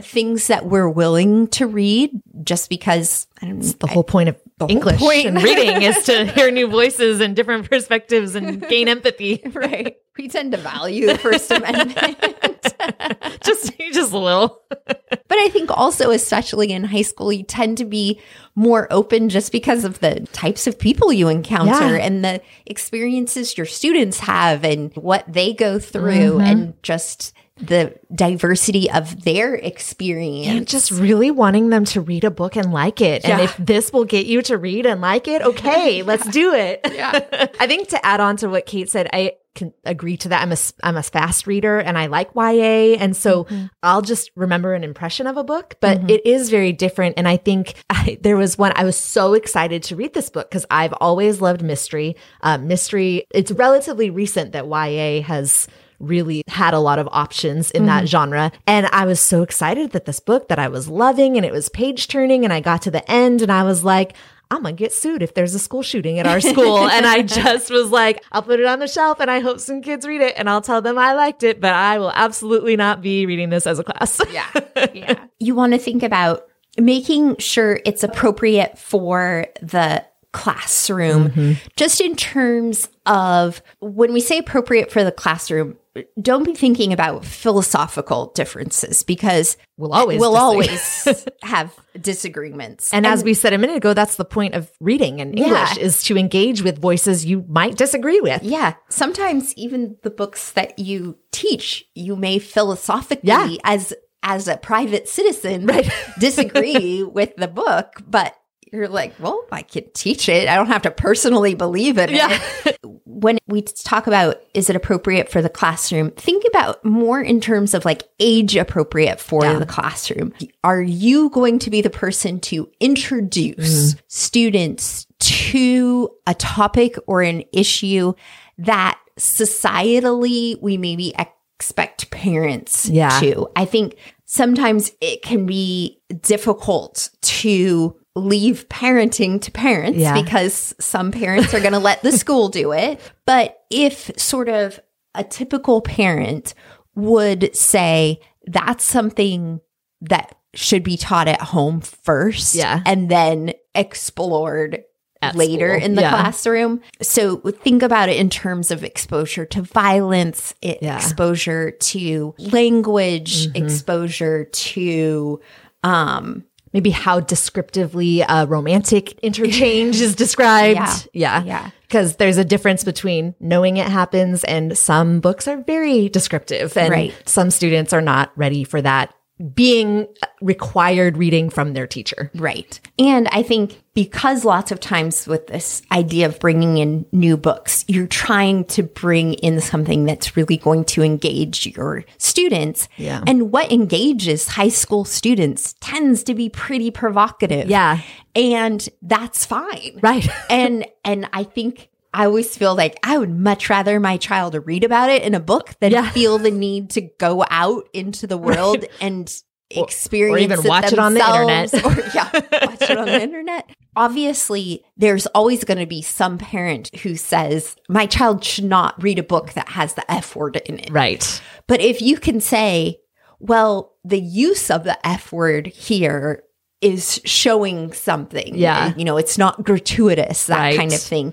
things 0.00 0.48
that 0.48 0.66
we're 0.66 0.88
willing 0.90 1.48
to 1.48 1.66
read 1.66 2.10
just 2.44 2.68
because 2.68 3.26
I 3.40 3.46
don't 3.46 3.60
know 3.60 3.66
the 3.80 3.86
whole 3.86 4.04
point 4.04 4.28
of 4.28 4.36
English 4.68 4.98
point. 4.98 5.26
and 5.26 5.42
reading 5.42 5.82
is 5.82 6.04
to 6.04 6.24
hear 6.26 6.50
new 6.50 6.66
voices 6.68 7.20
and 7.20 7.36
different 7.36 7.68
perspectives 7.68 8.34
and 8.34 8.60
gain 8.68 8.88
empathy. 8.88 9.42
right 9.52 9.96
we 10.18 10.28
tend 10.28 10.52
to 10.52 10.56
value 10.58 11.06
the 11.06 11.18
first 11.18 11.50
amendment 11.50 11.98
just 13.44 13.72
just 13.92 14.12
a 14.12 14.18
little. 14.18 14.62
But 14.68 15.38
I 15.38 15.48
think 15.50 15.70
also, 15.76 16.10
especially 16.10 16.72
in 16.72 16.84
high 16.84 17.02
school, 17.02 17.30
you 17.32 17.42
tend 17.42 17.76
to 17.78 17.84
be 17.84 18.20
more 18.54 18.86
open 18.90 19.28
just 19.28 19.52
because 19.52 19.84
of 19.84 20.00
the 20.00 20.20
types 20.32 20.66
of 20.66 20.78
people 20.78 21.12
you 21.12 21.28
encounter 21.28 21.96
Yeah. 21.96 22.04
and 22.04 22.24
the 22.24 22.40
experiences 22.64 23.56
your 23.58 23.66
students 23.66 24.18
have 24.20 24.64
and 24.64 24.94
what 24.96 25.30
they 25.30 25.52
go 25.52 25.78
through 25.78 26.06
Mm-hmm. 26.38 26.40
and 26.40 26.82
just 26.82 27.34
the 27.58 27.98
diversity 28.14 28.90
of 28.90 29.24
their 29.24 29.54
experience. 29.54 30.48
And 30.48 30.68
just 30.68 30.90
really 30.90 31.30
wanting 31.30 31.70
them 31.70 31.84
to 31.86 32.00
read 32.00 32.24
a 32.24 32.30
book 32.30 32.56
and 32.56 32.72
like 32.72 33.00
it. 33.00 33.24
And 33.24 33.40
if 33.40 33.56
this 33.56 33.92
will 33.92 34.04
get 34.04 34.26
you 34.26 34.42
to 34.42 34.58
read 34.58 34.84
and 34.84 35.00
like 35.00 35.26
it, 35.26 35.40
okay, 35.42 36.02
let's 36.02 36.28
do 36.28 36.52
it. 36.52 36.80
Yeah. 36.90 37.12
I 37.60 37.66
think 37.66 37.88
to 37.88 38.04
add 38.04 38.20
on 38.20 38.36
to 38.38 38.48
what 38.48 38.66
Kate 38.66 38.90
said, 38.90 39.08
I 39.12 39.32
can 39.54 39.72
agree 39.86 40.18
to 40.18 40.28
that. 40.28 40.42
I'm 40.42 40.52
a, 40.52 40.56
I'm 40.82 40.98
a 40.98 41.02
fast 41.02 41.46
reader 41.46 41.78
and 41.78 41.96
I 41.96 42.06
like 42.06 42.34
YA. 42.34 42.98
And 42.98 43.16
so 43.16 43.44
Mm-hmm. 43.44 43.66
I'll 43.82 44.02
just 44.02 44.30
remember 44.34 44.74
an 44.74 44.82
impression 44.82 45.26
of 45.26 45.36
a 45.36 45.44
book, 45.44 45.76
but 45.80 46.10
it 46.10 46.26
is 46.26 46.50
very 46.50 46.72
different. 46.72 47.14
And 47.16 47.28
I 47.28 47.36
think 47.36 47.74
I, 47.90 48.18
there 48.20 48.36
was 48.36 48.58
one, 48.58 48.72
I 48.74 48.84
was 48.84 48.96
so 48.96 49.34
excited 49.34 49.82
to 49.84 49.96
read 49.96 50.14
this 50.14 50.30
book 50.30 50.50
because 50.50 50.66
I've 50.70 50.94
always 50.94 51.40
loved 51.40 51.62
mystery. 51.62 52.16
Uh, 52.40 52.58
mystery, 52.58 53.24
it's 53.32 53.52
relatively 53.52 54.10
recent 54.10 54.52
that 54.52 54.66
YA 54.66 55.22
has 55.22 55.68
really 55.98 56.42
had 56.48 56.74
a 56.74 56.78
lot 56.78 56.98
of 56.98 57.08
options 57.12 57.70
in 57.70 57.86
that 57.86 58.00
mm-hmm. 58.00 58.06
genre. 58.06 58.52
And 58.66 58.86
I 58.86 59.06
was 59.06 59.20
so 59.20 59.42
excited 59.42 59.92
that 59.92 60.04
this 60.04 60.20
book 60.20 60.48
that 60.48 60.58
I 60.58 60.68
was 60.68 60.88
loving 60.88 61.36
and 61.36 61.44
it 61.44 61.52
was 61.52 61.68
page 61.68 62.08
turning 62.08 62.44
and 62.44 62.52
I 62.52 62.60
got 62.60 62.82
to 62.82 62.90
the 62.90 63.08
end 63.10 63.42
and 63.42 63.50
I 63.50 63.62
was 63.62 63.84
like, 63.84 64.14
I'm 64.50 64.62
gonna 64.62 64.74
get 64.74 64.92
sued 64.92 65.22
if 65.22 65.34
there's 65.34 65.54
a 65.54 65.58
school 65.58 65.82
shooting 65.82 66.18
at 66.18 66.26
our 66.26 66.40
school. 66.40 66.88
and 66.88 67.04
I 67.04 67.22
just 67.22 67.70
was 67.70 67.90
like, 67.90 68.22
I'll 68.30 68.42
put 68.42 68.60
it 68.60 68.66
on 68.66 68.78
the 68.78 68.86
shelf 68.86 69.18
and 69.20 69.30
I 69.30 69.40
hope 69.40 69.58
some 69.58 69.82
kids 69.82 70.06
read 70.06 70.20
it 70.20 70.34
and 70.36 70.48
I'll 70.48 70.60
tell 70.60 70.80
them 70.80 70.98
I 70.98 71.14
liked 71.14 71.42
it, 71.42 71.60
but 71.60 71.74
I 71.74 71.98
will 71.98 72.12
absolutely 72.12 72.76
not 72.76 73.02
be 73.02 73.26
reading 73.26 73.50
this 73.50 73.66
as 73.66 73.78
a 73.78 73.84
class. 73.84 74.20
Yeah. 74.30 74.46
Yeah. 74.92 75.24
you 75.38 75.54
want 75.54 75.72
to 75.72 75.78
think 75.78 76.02
about 76.02 76.46
making 76.78 77.36
sure 77.38 77.80
it's 77.86 78.02
appropriate 78.02 78.78
for 78.78 79.46
the 79.62 80.04
classroom, 80.36 81.56
just 81.76 82.00
in 82.00 82.14
terms 82.16 82.88
of 83.06 83.62
when 83.80 84.12
we 84.12 84.20
say 84.20 84.38
appropriate 84.38 84.90
for 84.92 85.02
the 85.02 85.12
classroom, 85.12 85.76
don't 86.20 86.44
be 86.44 86.54
thinking 86.54 86.92
about 86.92 87.24
philosophical 87.24 88.32
differences 88.34 89.02
because 89.02 89.56
We'll 89.78 89.92
always 89.92 90.20
we'll 90.20 90.36
always 90.36 91.06
have 91.42 91.74
disagreements. 92.00 92.92
And 92.92 93.06
as 93.06 93.22
we 93.24 93.34
said 93.34 93.52
a 93.52 93.58
minute 93.58 93.76
ago, 93.76 93.92
that's 93.94 94.16
the 94.16 94.24
point 94.24 94.54
of 94.54 94.70
reading 94.80 95.20
and 95.20 95.38
English 95.38 95.76
Yeah. 95.76 95.82
is 95.82 96.02
to 96.04 96.16
engage 96.16 96.62
with 96.62 96.80
voices 96.80 97.24
you 97.26 97.44
might 97.48 97.76
disagree 97.76 98.20
with. 98.20 98.42
Yeah. 98.42 98.74
Sometimes 98.88 99.54
even 99.54 99.96
the 100.02 100.10
books 100.10 100.52
that 100.52 100.78
you 100.78 101.18
teach, 101.32 101.84
you 101.94 102.16
may 102.16 102.38
philosophically 102.38 103.28
Yeah. 103.28 103.48
as 103.64 103.92
as 104.22 104.48
a 104.48 104.56
private 104.56 105.08
citizen 105.08 105.66
Right. 105.66 105.88
disagree 106.18 107.02
with 107.18 107.36
the 107.36 107.48
book, 107.48 108.02
but 108.08 108.34
you're 108.76 108.88
like, 108.88 109.14
well, 109.18 109.44
I 109.50 109.62
can 109.62 109.84
teach 109.94 110.28
it. 110.28 110.48
I 110.48 110.54
don't 110.54 110.66
have 110.68 110.82
to 110.82 110.90
personally 110.90 111.54
believe 111.54 111.98
in 111.98 112.10
Yeah. 112.10 112.38
it. 112.64 112.78
When 113.16 113.38
we 113.46 113.62
talk 113.62 114.06
about 114.06 114.42
is 114.52 114.68
it 114.68 114.76
appropriate 114.76 115.30
for 115.30 115.40
the 115.40 115.48
classroom, 115.48 116.10
think 116.10 116.44
about 116.46 116.84
more 116.84 117.18
in 117.18 117.40
terms 117.40 117.72
of 117.72 117.86
like 117.86 118.02
age 118.20 118.56
appropriate 118.56 119.20
for 119.20 119.42
Yeah. 119.42 119.58
the 119.58 119.64
classroom. 119.64 120.34
Are 120.62 120.82
you 120.82 121.30
going 121.30 121.58
to 121.60 121.70
be 121.70 121.80
the 121.80 121.88
person 121.90 122.40
to 122.40 122.68
introduce 122.78 123.56
Mm-hmm. 123.94 124.00
students 124.08 125.06
to 125.20 126.10
a 126.26 126.34
topic 126.34 126.96
or 127.06 127.22
an 127.22 127.42
issue 127.54 128.12
that 128.58 128.98
societally 129.18 130.60
we 130.60 130.76
maybe 130.76 131.14
expect 131.18 132.10
parents 132.10 132.88
Yeah. 132.88 133.18
to? 133.20 133.48
I 133.56 133.64
think 133.64 133.96
sometimes 134.26 134.92
it 135.00 135.22
can 135.22 135.46
be 135.46 136.00
difficult 136.20 137.10
to 137.22 137.96
leave 138.16 138.68
parenting 138.68 139.40
to 139.42 139.50
parents 139.52 139.98
Yeah. 139.98 140.20
because 140.20 140.74
some 140.80 141.12
parents 141.12 141.52
are 141.54 141.60
going 141.60 141.72
to 141.74 141.78
let 141.78 142.02
the 142.02 142.12
school 142.18 142.48
do 142.48 142.72
it. 142.72 142.98
But 143.26 143.62
if 143.70 144.10
sort 144.16 144.48
of 144.48 144.80
a 145.14 145.22
typical 145.22 145.80
parent 145.82 146.54
would 146.94 147.54
say 147.54 148.20
that's 148.46 148.84
something 148.84 149.60
that 150.00 150.34
should 150.54 150.82
be 150.82 150.96
taught 150.96 151.28
at 151.28 151.40
home 151.42 151.80
first 151.82 152.54
Yeah. 152.54 152.80
and 152.86 153.10
then 153.10 153.52
explored 153.74 154.82
At 155.20 155.34
later 155.34 155.74
school. 155.76 155.84
in 155.84 155.94
the 155.94 156.02
Yeah. 156.02 156.10
classroom. 156.10 156.80
So 157.02 157.36
think 157.62 157.82
about 157.82 158.08
it 158.08 158.16
in 158.16 158.30
terms 158.30 158.70
of 158.70 158.82
exposure 158.82 159.44
to 159.46 159.60
violence, 159.62 160.54
Yeah. 160.62 160.96
exposure 160.96 161.70
to 161.70 162.34
language, 162.38 163.48
Mm-hmm. 163.48 163.64
exposure 163.64 164.44
to 164.44 165.40
um 165.82 166.44
maybe 166.76 166.90
how 166.90 167.20
descriptively 167.20 168.22
uh, 168.22 168.44
romantic 168.44 169.18
interchange 169.20 169.98
is 169.98 170.14
described. 170.14 170.76
Yeah. 170.76 170.96
Yeah. 171.14 171.42
Yeah. 171.44 171.70
Because 171.88 172.16
there's 172.16 172.36
a 172.36 172.44
difference 172.44 172.84
between 172.84 173.34
knowing 173.40 173.78
it 173.78 173.86
happens 173.86 174.44
and 174.44 174.76
some 174.76 175.20
books 175.20 175.48
are 175.48 175.62
very 175.62 176.10
descriptive 176.10 176.76
and 176.76 176.90
Right. 176.90 177.14
some 177.24 177.50
students 177.50 177.94
are 177.94 178.02
not 178.02 178.30
ready 178.36 178.62
for 178.64 178.82
that 178.82 179.14
being 179.54 180.06
required 180.40 181.16
reading 181.16 181.50
from 181.50 181.74
their 181.74 181.86
teacher. 181.86 182.30
Right. 182.34 182.80
And 182.98 183.28
I 183.28 183.42
think 183.42 183.82
because 183.92 184.44
lots 184.44 184.72
of 184.72 184.80
times 184.80 185.26
with 185.26 185.46
this 185.48 185.82
idea 185.92 186.26
of 186.26 186.40
bringing 186.40 186.78
in 186.78 187.04
new 187.12 187.36
books, 187.36 187.84
you're 187.86 188.06
trying 188.06 188.64
to 188.66 188.82
bring 188.82 189.34
in 189.34 189.60
something 189.60 190.04
that's 190.04 190.36
really 190.36 190.56
going 190.56 190.84
to 190.86 191.02
engage 191.02 191.66
your 191.66 192.04
students. 192.16 192.88
Yeah. 192.96 193.22
And 193.26 193.52
what 193.52 193.70
engages 193.70 194.48
high 194.48 194.68
school 194.68 195.04
students 195.04 195.74
tends 195.80 196.22
to 196.24 196.34
be 196.34 196.48
pretty 196.48 196.90
provocative. 196.90 197.68
Yeah. 197.68 198.00
And 198.34 198.86
that's 199.02 199.44
fine. 199.44 199.98
Right. 200.02 200.26
and 200.50 200.86
and 201.04 201.28
I 201.32 201.44
think 201.44 201.90
I 202.16 202.24
always 202.24 202.56
feel 202.56 202.74
like 202.74 202.98
I 203.02 203.18
would 203.18 203.30
much 203.30 203.68
rather 203.68 204.00
my 204.00 204.16
child 204.16 204.56
read 204.66 204.84
about 204.84 205.10
it 205.10 205.22
in 205.22 205.34
a 205.34 205.40
book 205.40 205.74
than 205.80 205.92
Yeah. 205.92 206.10
feel 206.10 206.38
the 206.38 206.50
need 206.50 206.90
to 206.90 207.02
go 207.18 207.44
out 207.50 207.88
into 207.92 208.26
the 208.26 208.38
world 208.38 208.84
and 209.00 209.32
experience 209.70 210.36
or 210.52 210.54
even 210.54 210.66
watch 210.68 210.92
it 210.92 210.98
on 210.98 211.14
the 211.14 211.20
internet. 211.20 211.74
or 211.84 211.92
yeah, 212.14 212.30
watch 212.66 212.82
it 212.90 212.96
on 212.96 213.06
the 213.06 213.20
internet. 213.28 213.68
Obviously, 213.96 214.84
there's 214.96 215.26
always 215.28 215.64
going 215.64 215.78
to 215.78 215.86
be 215.86 216.02
some 216.02 216.38
parent 216.38 216.94
who 217.02 217.16
says 217.16 217.76
my 217.88 218.06
child 218.06 218.44
should 218.44 218.64
not 218.64 219.00
read 219.02 219.18
a 219.18 219.22
book 219.22 219.52
that 219.54 219.68
has 219.70 219.94
the 219.94 220.10
F 220.10 220.36
word 220.36 220.56
in 220.66 220.78
it. 220.78 220.90
Right. 220.90 221.42
But 221.66 221.80
if 221.80 222.00
you 222.00 222.16
can 222.18 222.40
say, 222.40 222.98
well, 223.40 223.94
the 224.04 224.20
use 224.20 224.70
of 224.70 224.84
the 224.84 225.04
F 225.06 225.32
word 225.32 225.66
here 225.66 226.44
is 226.80 227.20
showing 227.24 227.92
something. 227.92 228.54
Yeah. 228.54 228.94
You 228.96 229.04
know, 229.04 229.16
it's 229.16 229.36
not 229.36 229.64
gratuitous, 229.64 230.46
that 230.46 230.58
Right. 230.58 230.76
kind 230.78 230.92
of 230.92 231.00
thing. 231.00 231.32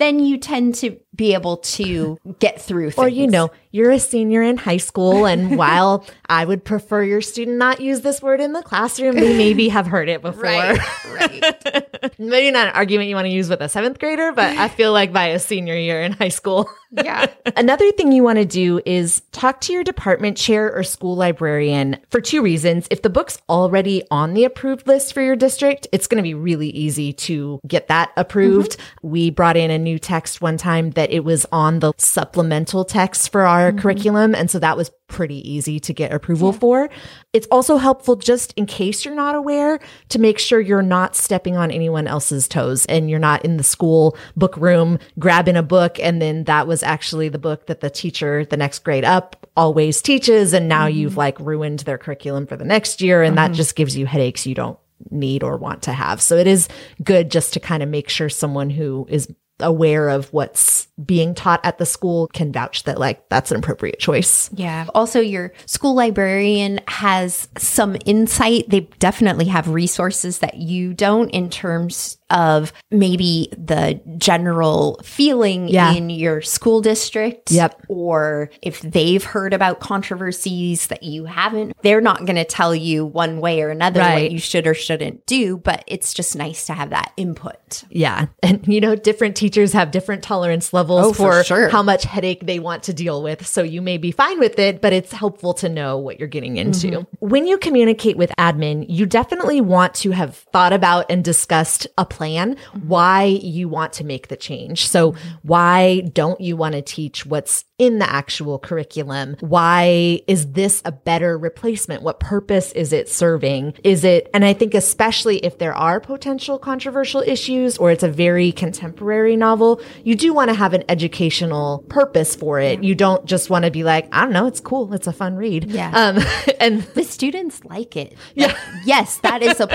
Then 0.00 0.18
you 0.18 0.38
tend 0.38 0.76
to 0.76 0.98
be 1.14 1.34
able 1.34 1.58
to 1.58 2.18
get 2.38 2.60
through 2.60 2.92
things. 2.92 2.98
Or, 2.98 3.06
you 3.06 3.26
know, 3.26 3.50
you're 3.70 3.90
a 3.90 3.98
senior 3.98 4.42
in 4.42 4.56
high 4.56 4.78
school, 4.78 5.26
and 5.26 5.58
while 5.58 6.06
I 6.26 6.44
would 6.44 6.64
prefer 6.64 7.02
your 7.02 7.20
student 7.20 7.58
not 7.58 7.80
use 7.82 8.00
this 8.00 8.22
word 8.22 8.40
in 8.40 8.54
the 8.54 8.62
classroom, 8.62 9.16
they 9.16 9.36
maybe 9.36 9.68
have 9.68 9.86
heard 9.86 10.08
it 10.08 10.22
before. 10.22 10.44
Right. 10.44 10.78
Right. 11.12 12.18
maybe 12.18 12.50
not 12.50 12.68
an 12.68 12.74
argument 12.74 13.10
you 13.10 13.14
want 13.14 13.26
to 13.26 13.30
use 13.30 13.50
with 13.50 13.60
a 13.60 13.68
seventh 13.68 13.98
grader, 13.98 14.32
but 14.32 14.56
I 14.56 14.68
feel 14.68 14.92
like 14.92 15.12
by 15.12 15.26
a 15.26 15.38
senior 15.38 15.76
year 15.76 16.02
in 16.02 16.12
high 16.12 16.28
school. 16.28 16.70
Yeah. 16.90 17.26
Another 17.56 17.90
thing 17.92 18.12
you 18.12 18.22
want 18.22 18.38
to 18.38 18.44
do 18.44 18.80
is 18.84 19.22
talk 19.32 19.60
to 19.62 19.72
your 19.72 19.84
department 19.84 20.36
chair 20.36 20.74
or 20.74 20.82
school 20.82 21.16
librarian 21.16 21.98
for 22.10 22.20
two 22.20 22.42
reasons. 22.42 22.86
If 22.90 23.02
the 23.02 23.10
book's 23.10 23.38
already 23.48 24.02
on 24.10 24.34
the 24.34 24.44
approved 24.44 24.86
list 24.86 25.12
for 25.14 25.22
your 25.22 25.36
district, 25.36 25.86
it's 25.92 26.06
going 26.06 26.16
to 26.16 26.22
be 26.22 26.34
really 26.34 26.70
easy 26.70 27.12
to 27.12 27.60
get 27.66 27.88
that 27.88 28.12
approved. 28.16 28.72
Mm-hmm. 28.72 29.08
We 29.08 29.30
brought 29.30 29.56
in 29.56 29.70
a 29.70 29.78
new 29.78 29.98
text 29.98 30.40
one 30.40 30.56
time 30.56 30.90
that 30.92 31.10
it 31.10 31.24
was 31.24 31.46
on 31.52 31.80
the 31.80 31.92
supplemental 31.96 32.84
text 32.84 33.30
for 33.30 33.42
our 33.42 33.70
mm-hmm. 33.70 33.80
curriculum. 33.80 34.34
And 34.34 34.50
so 34.50 34.58
that 34.58 34.76
was 34.76 34.90
pretty 35.10 35.48
easy 35.50 35.78
to 35.80 35.92
get 35.92 36.12
approval 36.12 36.52
yeah. 36.52 36.58
for. 36.58 36.90
It's 37.32 37.46
also 37.50 37.76
helpful 37.76 38.16
just 38.16 38.54
in 38.56 38.64
case 38.64 39.04
you're 39.04 39.14
not 39.14 39.34
aware 39.34 39.78
to 40.08 40.18
make 40.18 40.38
sure 40.38 40.60
you're 40.60 40.80
not 40.80 41.14
stepping 41.14 41.56
on 41.56 41.70
anyone 41.70 42.06
else's 42.06 42.48
toes 42.48 42.86
and 42.86 43.10
you're 43.10 43.18
not 43.18 43.44
in 43.44 43.58
the 43.58 43.62
school 43.62 44.16
book 44.36 44.56
room 44.56 44.98
grabbing 45.18 45.56
a 45.56 45.62
book 45.62 45.98
and 46.00 46.22
then 46.22 46.44
that 46.44 46.66
was 46.66 46.82
actually 46.82 47.28
the 47.28 47.38
book 47.38 47.66
that 47.66 47.80
the 47.80 47.90
teacher 47.90 48.44
the 48.46 48.56
next 48.56 48.84
grade 48.84 49.04
up 49.04 49.46
always 49.56 50.00
teaches 50.00 50.54
and 50.54 50.68
now 50.68 50.86
mm-hmm. 50.86 50.98
you've 50.98 51.16
like 51.16 51.38
ruined 51.40 51.80
their 51.80 51.98
curriculum 51.98 52.46
for 52.46 52.56
the 52.56 52.64
next 52.64 53.02
year 53.02 53.22
and 53.22 53.36
mm-hmm. 53.36 53.52
that 53.52 53.56
just 53.56 53.76
gives 53.76 53.96
you 53.96 54.06
headaches 54.06 54.46
you 54.46 54.54
don't 54.54 54.78
need 55.10 55.42
or 55.42 55.56
want 55.56 55.82
to 55.82 55.92
have. 55.92 56.20
So 56.20 56.36
it 56.36 56.46
is 56.46 56.68
good 57.02 57.30
just 57.30 57.54
to 57.54 57.60
kind 57.60 57.82
of 57.82 57.88
make 57.88 58.08
sure 58.08 58.28
someone 58.28 58.70
who 58.70 59.06
is 59.08 59.32
aware 59.62 60.08
of 60.08 60.32
what's 60.32 60.88
being 61.04 61.34
taught 61.34 61.64
at 61.64 61.78
the 61.78 61.86
school 61.86 62.28
can 62.28 62.52
vouch 62.52 62.84
that 62.84 62.98
like 62.98 63.28
that's 63.28 63.50
an 63.50 63.56
appropriate 63.56 63.98
choice. 63.98 64.50
Yeah. 64.52 64.86
Also 64.94 65.20
your 65.20 65.52
school 65.66 65.94
librarian 65.94 66.80
has 66.88 67.48
some 67.56 67.96
insight. 68.04 68.68
They 68.68 68.80
definitely 68.98 69.46
have 69.46 69.68
resources 69.68 70.40
that 70.40 70.56
you 70.56 70.94
don't 70.94 71.30
in 71.30 71.50
terms 71.50 72.18
of 72.30 72.72
maybe 72.90 73.48
the 73.56 74.00
general 74.16 75.00
feeling 75.02 75.68
yeah. 75.68 75.92
in 75.92 76.10
your 76.10 76.40
school 76.40 76.80
district. 76.80 77.50
Yep. 77.50 77.86
Or 77.88 78.50
if 78.62 78.80
they've 78.82 79.22
heard 79.22 79.52
about 79.52 79.80
controversies 79.80 80.86
that 80.88 81.02
you 81.02 81.24
haven't, 81.24 81.76
they're 81.82 82.00
not 82.00 82.26
going 82.26 82.36
to 82.36 82.44
tell 82.44 82.74
you 82.74 83.04
one 83.04 83.40
way 83.40 83.62
or 83.62 83.70
another 83.70 84.00
right. 84.00 84.22
what 84.22 84.30
you 84.30 84.38
should 84.38 84.66
or 84.66 84.74
shouldn't 84.74 85.26
do, 85.26 85.56
but 85.56 85.82
it's 85.86 86.14
just 86.14 86.36
nice 86.36 86.66
to 86.66 86.74
have 86.74 86.90
that 86.90 87.12
input. 87.16 87.84
Yeah. 87.90 88.26
And 88.42 88.66
you 88.68 88.80
know, 88.80 88.94
different 88.94 89.36
teachers 89.36 89.49
have 89.56 89.90
different 89.90 90.22
tolerance 90.22 90.72
levels 90.72 91.06
oh, 91.06 91.12
for, 91.12 91.32
for 91.38 91.44
sure. 91.44 91.68
how 91.68 91.82
much 91.82 92.04
headache 92.04 92.46
they 92.46 92.58
want 92.58 92.84
to 92.84 92.92
deal 92.92 93.22
with. 93.22 93.46
So 93.46 93.62
you 93.62 93.82
may 93.82 93.98
be 93.98 94.12
fine 94.12 94.38
with 94.38 94.58
it, 94.58 94.80
but 94.80 94.92
it's 94.92 95.12
helpful 95.12 95.54
to 95.54 95.68
know 95.68 95.98
what 95.98 96.18
you're 96.18 96.28
getting 96.28 96.56
into. 96.56 96.88
Mm-hmm. 96.88 97.26
When 97.26 97.46
you 97.46 97.58
communicate 97.58 98.16
with 98.16 98.32
admin, 98.38 98.86
you 98.88 99.06
definitely 99.06 99.60
want 99.60 99.94
to 99.96 100.10
have 100.12 100.36
thought 100.36 100.72
about 100.72 101.06
and 101.10 101.24
discussed 101.24 101.86
a 101.98 102.04
plan 102.04 102.56
why 102.82 103.24
you 103.24 103.68
want 103.68 103.92
to 103.94 104.04
make 104.04 104.28
the 104.28 104.36
change. 104.36 104.88
So 104.88 105.14
why 105.42 106.00
don't 106.12 106.40
you 106.40 106.56
want 106.56 106.74
to 106.74 106.82
teach 106.82 107.26
what's 107.26 107.64
in 107.78 107.98
the 107.98 108.10
actual 108.10 108.58
curriculum? 108.58 109.36
Why 109.40 110.20
is 110.26 110.52
this 110.52 110.82
a 110.84 110.92
better 110.92 111.38
replacement? 111.38 112.02
What 112.02 112.20
purpose 112.20 112.72
is 112.72 112.92
it 112.92 113.08
serving? 113.08 113.74
Is 113.82 114.04
it, 114.04 114.28
and 114.34 114.44
I 114.44 114.52
think 114.52 114.74
especially 114.74 115.38
if 115.38 115.58
there 115.58 115.74
are 115.74 115.98
potential 115.98 116.58
controversial 116.58 117.22
issues 117.22 117.78
or 117.78 117.90
it's 117.90 118.02
a 118.02 118.08
very 118.08 118.52
contemporary 118.52 119.34
novel, 119.40 119.80
you 120.04 120.14
do 120.14 120.32
want 120.32 120.50
to 120.50 120.54
have 120.54 120.72
an 120.72 120.84
educational 120.88 121.84
purpose 121.88 122.36
for 122.36 122.60
it. 122.60 122.84
You 122.84 122.94
don't 122.94 123.24
just 123.24 123.50
want 123.50 123.64
to 123.64 123.72
be 123.72 123.82
like, 123.82 124.06
I 124.12 124.22
don't 124.22 124.32
know, 124.32 124.46
it's 124.46 124.60
cool. 124.60 124.94
It's 124.94 125.08
a 125.08 125.12
fun 125.12 125.34
read. 125.34 125.68
Yeah. 125.68 125.90
Um, 125.92 126.22
and 126.60 126.82
the 126.94 127.02
students 127.02 127.64
like 127.64 127.96
it. 127.96 128.16
Yeah. 128.34 128.56
yes, 128.84 129.18
that 129.18 129.42
is 129.42 129.58
a. 129.60 129.68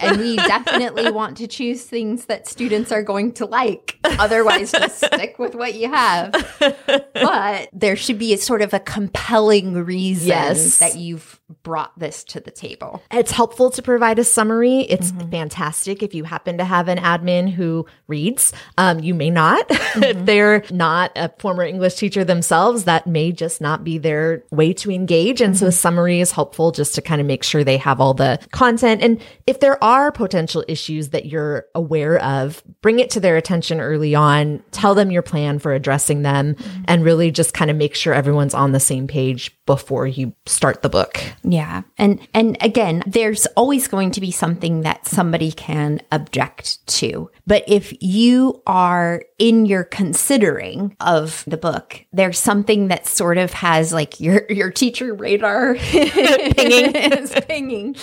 And 0.00 0.18
we 0.18 0.36
definitely 0.36 1.10
want 1.10 1.36
to 1.38 1.46
choose 1.46 1.84
things 1.84 2.26
that 2.26 2.48
students 2.48 2.90
are 2.90 3.02
going 3.02 3.32
to 3.34 3.46
like. 3.46 3.98
Otherwise, 4.04 4.72
just 4.72 5.04
stick 5.04 5.38
with 5.38 5.54
what 5.54 5.74
you 5.74 5.88
have. 5.88 6.32
But 6.58 7.12
but 7.14 7.68
there 7.72 7.96
should 7.96 8.18
be 8.18 8.34
a 8.34 8.38
sort 8.38 8.62
of 8.62 8.74
a 8.74 8.80
compelling 8.80 9.74
reason 9.74 10.28
yes. 10.28 10.78
that 10.78 10.96
you've 10.96 11.40
brought 11.62 11.98
this 11.98 12.24
to 12.24 12.40
the 12.40 12.50
table. 12.50 13.02
It's 13.10 13.30
helpful 13.30 13.70
to 13.70 13.82
provide 13.82 14.18
a 14.18 14.24
summary. 14.24 14.80
It's 14.80 15.12
mm-hmm. 15.12 15.30
fantastic 15.30 16.02
if 16.02 16.14
you 16.14 16.24
happen 16.24 16.58
to 16.58 16.64
have 16.64 16.88
an 16.88 16.98
admin 16.98 17.50
who 17.50 17.86
reads. 18.06 18.52
Um, 18.78 19.00
you 19.00 19.14
may 19.14 19.30
not. 19.30 19.70
Mm-hmm. 19.92 20.04
if 20.04 20.24
they're 20.24 20.64
not 20.70 21.12
a 21.16 21.30
former 21.38 21.64
English 21.64 21.96
teacher 21.96 22.24
themselves, 22.24 22.84
that 22.84 23.06
may 23.06 23.30
just 23.30 23.60
not 23.60 23.84
be 23.84 23.98
their 23.98 24.42
way 24.50 24.72
to 24.74 24.90
engage. 24.90 25.42
And 25.42 25.52
mm-hmm. 25.52 25.58
so 25.58 25.66
a 25.66 25.68
mm-hmm. 25.68 25.74
summary 25.74 26.20
is 26.20 26.32
helpful 26.32 26.72
just 26.72 26.94
to 26.94 27.02
kind 27.02 27.20
of 27.20 27.26
make 27.26 27.42
sure 27.42 27.62
they 27.62 27.76
have 27.76 28.00
all 28.00 28.14
the 28.14 28.38
content. 28.52 29.02
And 29.02 29.20
if 29.46 29.60
there 29.60 29.82
are 29.84 30.10
potential 30.10 30.64
issues 30.66 31.10
that 31.10 31.26
you're 31.26 31.66
aware 31.74 32.18
of, 32.22 32.62
bring 32.80 33.00
it 33.00 33.10
to 33.10 33.20
their 33.20 33.36
attention 33.36 33.80
early 33.80 34.14
on. 34.14 34.62
Tell 34.70 34.94
them 34.94 35.10
your 35.10 35.22
plan 35.22 35.58
for 35.58 35.72
addressing 35.72 36.22
them 36.22 36.54
mm-hmm. 36.54 36.84
and 36.88 37.04
really 37.04 37.30
just 37.30 37.54
kind 37.54 37.70
of 37.70 37.76
make 37.76 37.94
sure 37.94 38.14
everyone's 38.14 38.54
on 38.54 38.72
the 38.72 38.80
same 38.80 39.06
page 39.06 39.54
before 39.66 40.06
you 40.06 40.34
start 40.46 40.82
the 40.82 40.88
book. 40.88 41.20
Yeah. 41.44 41.82
And 41.98 42.20
and 42.34 42.56
again, 42.60 43.02
there's 43.06 43.46
always 43.56 43.88
going 43.88 44.10
to 44.12 44.20
be 44.20 44.30
something 44.30 44.80
that 44.82 45.06
somebody 45.06 45.52
can 45.52 46.00
object 46.10 46.84
to. 46.98 47.30
But 47.46 47.64
if 47.68 47.92
you 48.02 48.62
are 48.66 49.22
in 49.38 49.66
your 49.66 49.84
considering 49.84 50.96
of 51.00 51.44
the 51.46 51.56
book, 51.56 52.04
there's 52.12 52.38
something 52.38 52.88
that 52.88 53.06
sort 53.06 53.38
of 53.38 53.52
has 53.52 53.92
like 53.92 54.20
your 54.20 54.46
your 54.50 54.70
teacher 54.70 55.14
radar 55.14 55.74
pinging 55.76 56.94
is 56.96 57.32
pinging, 57.46 57.96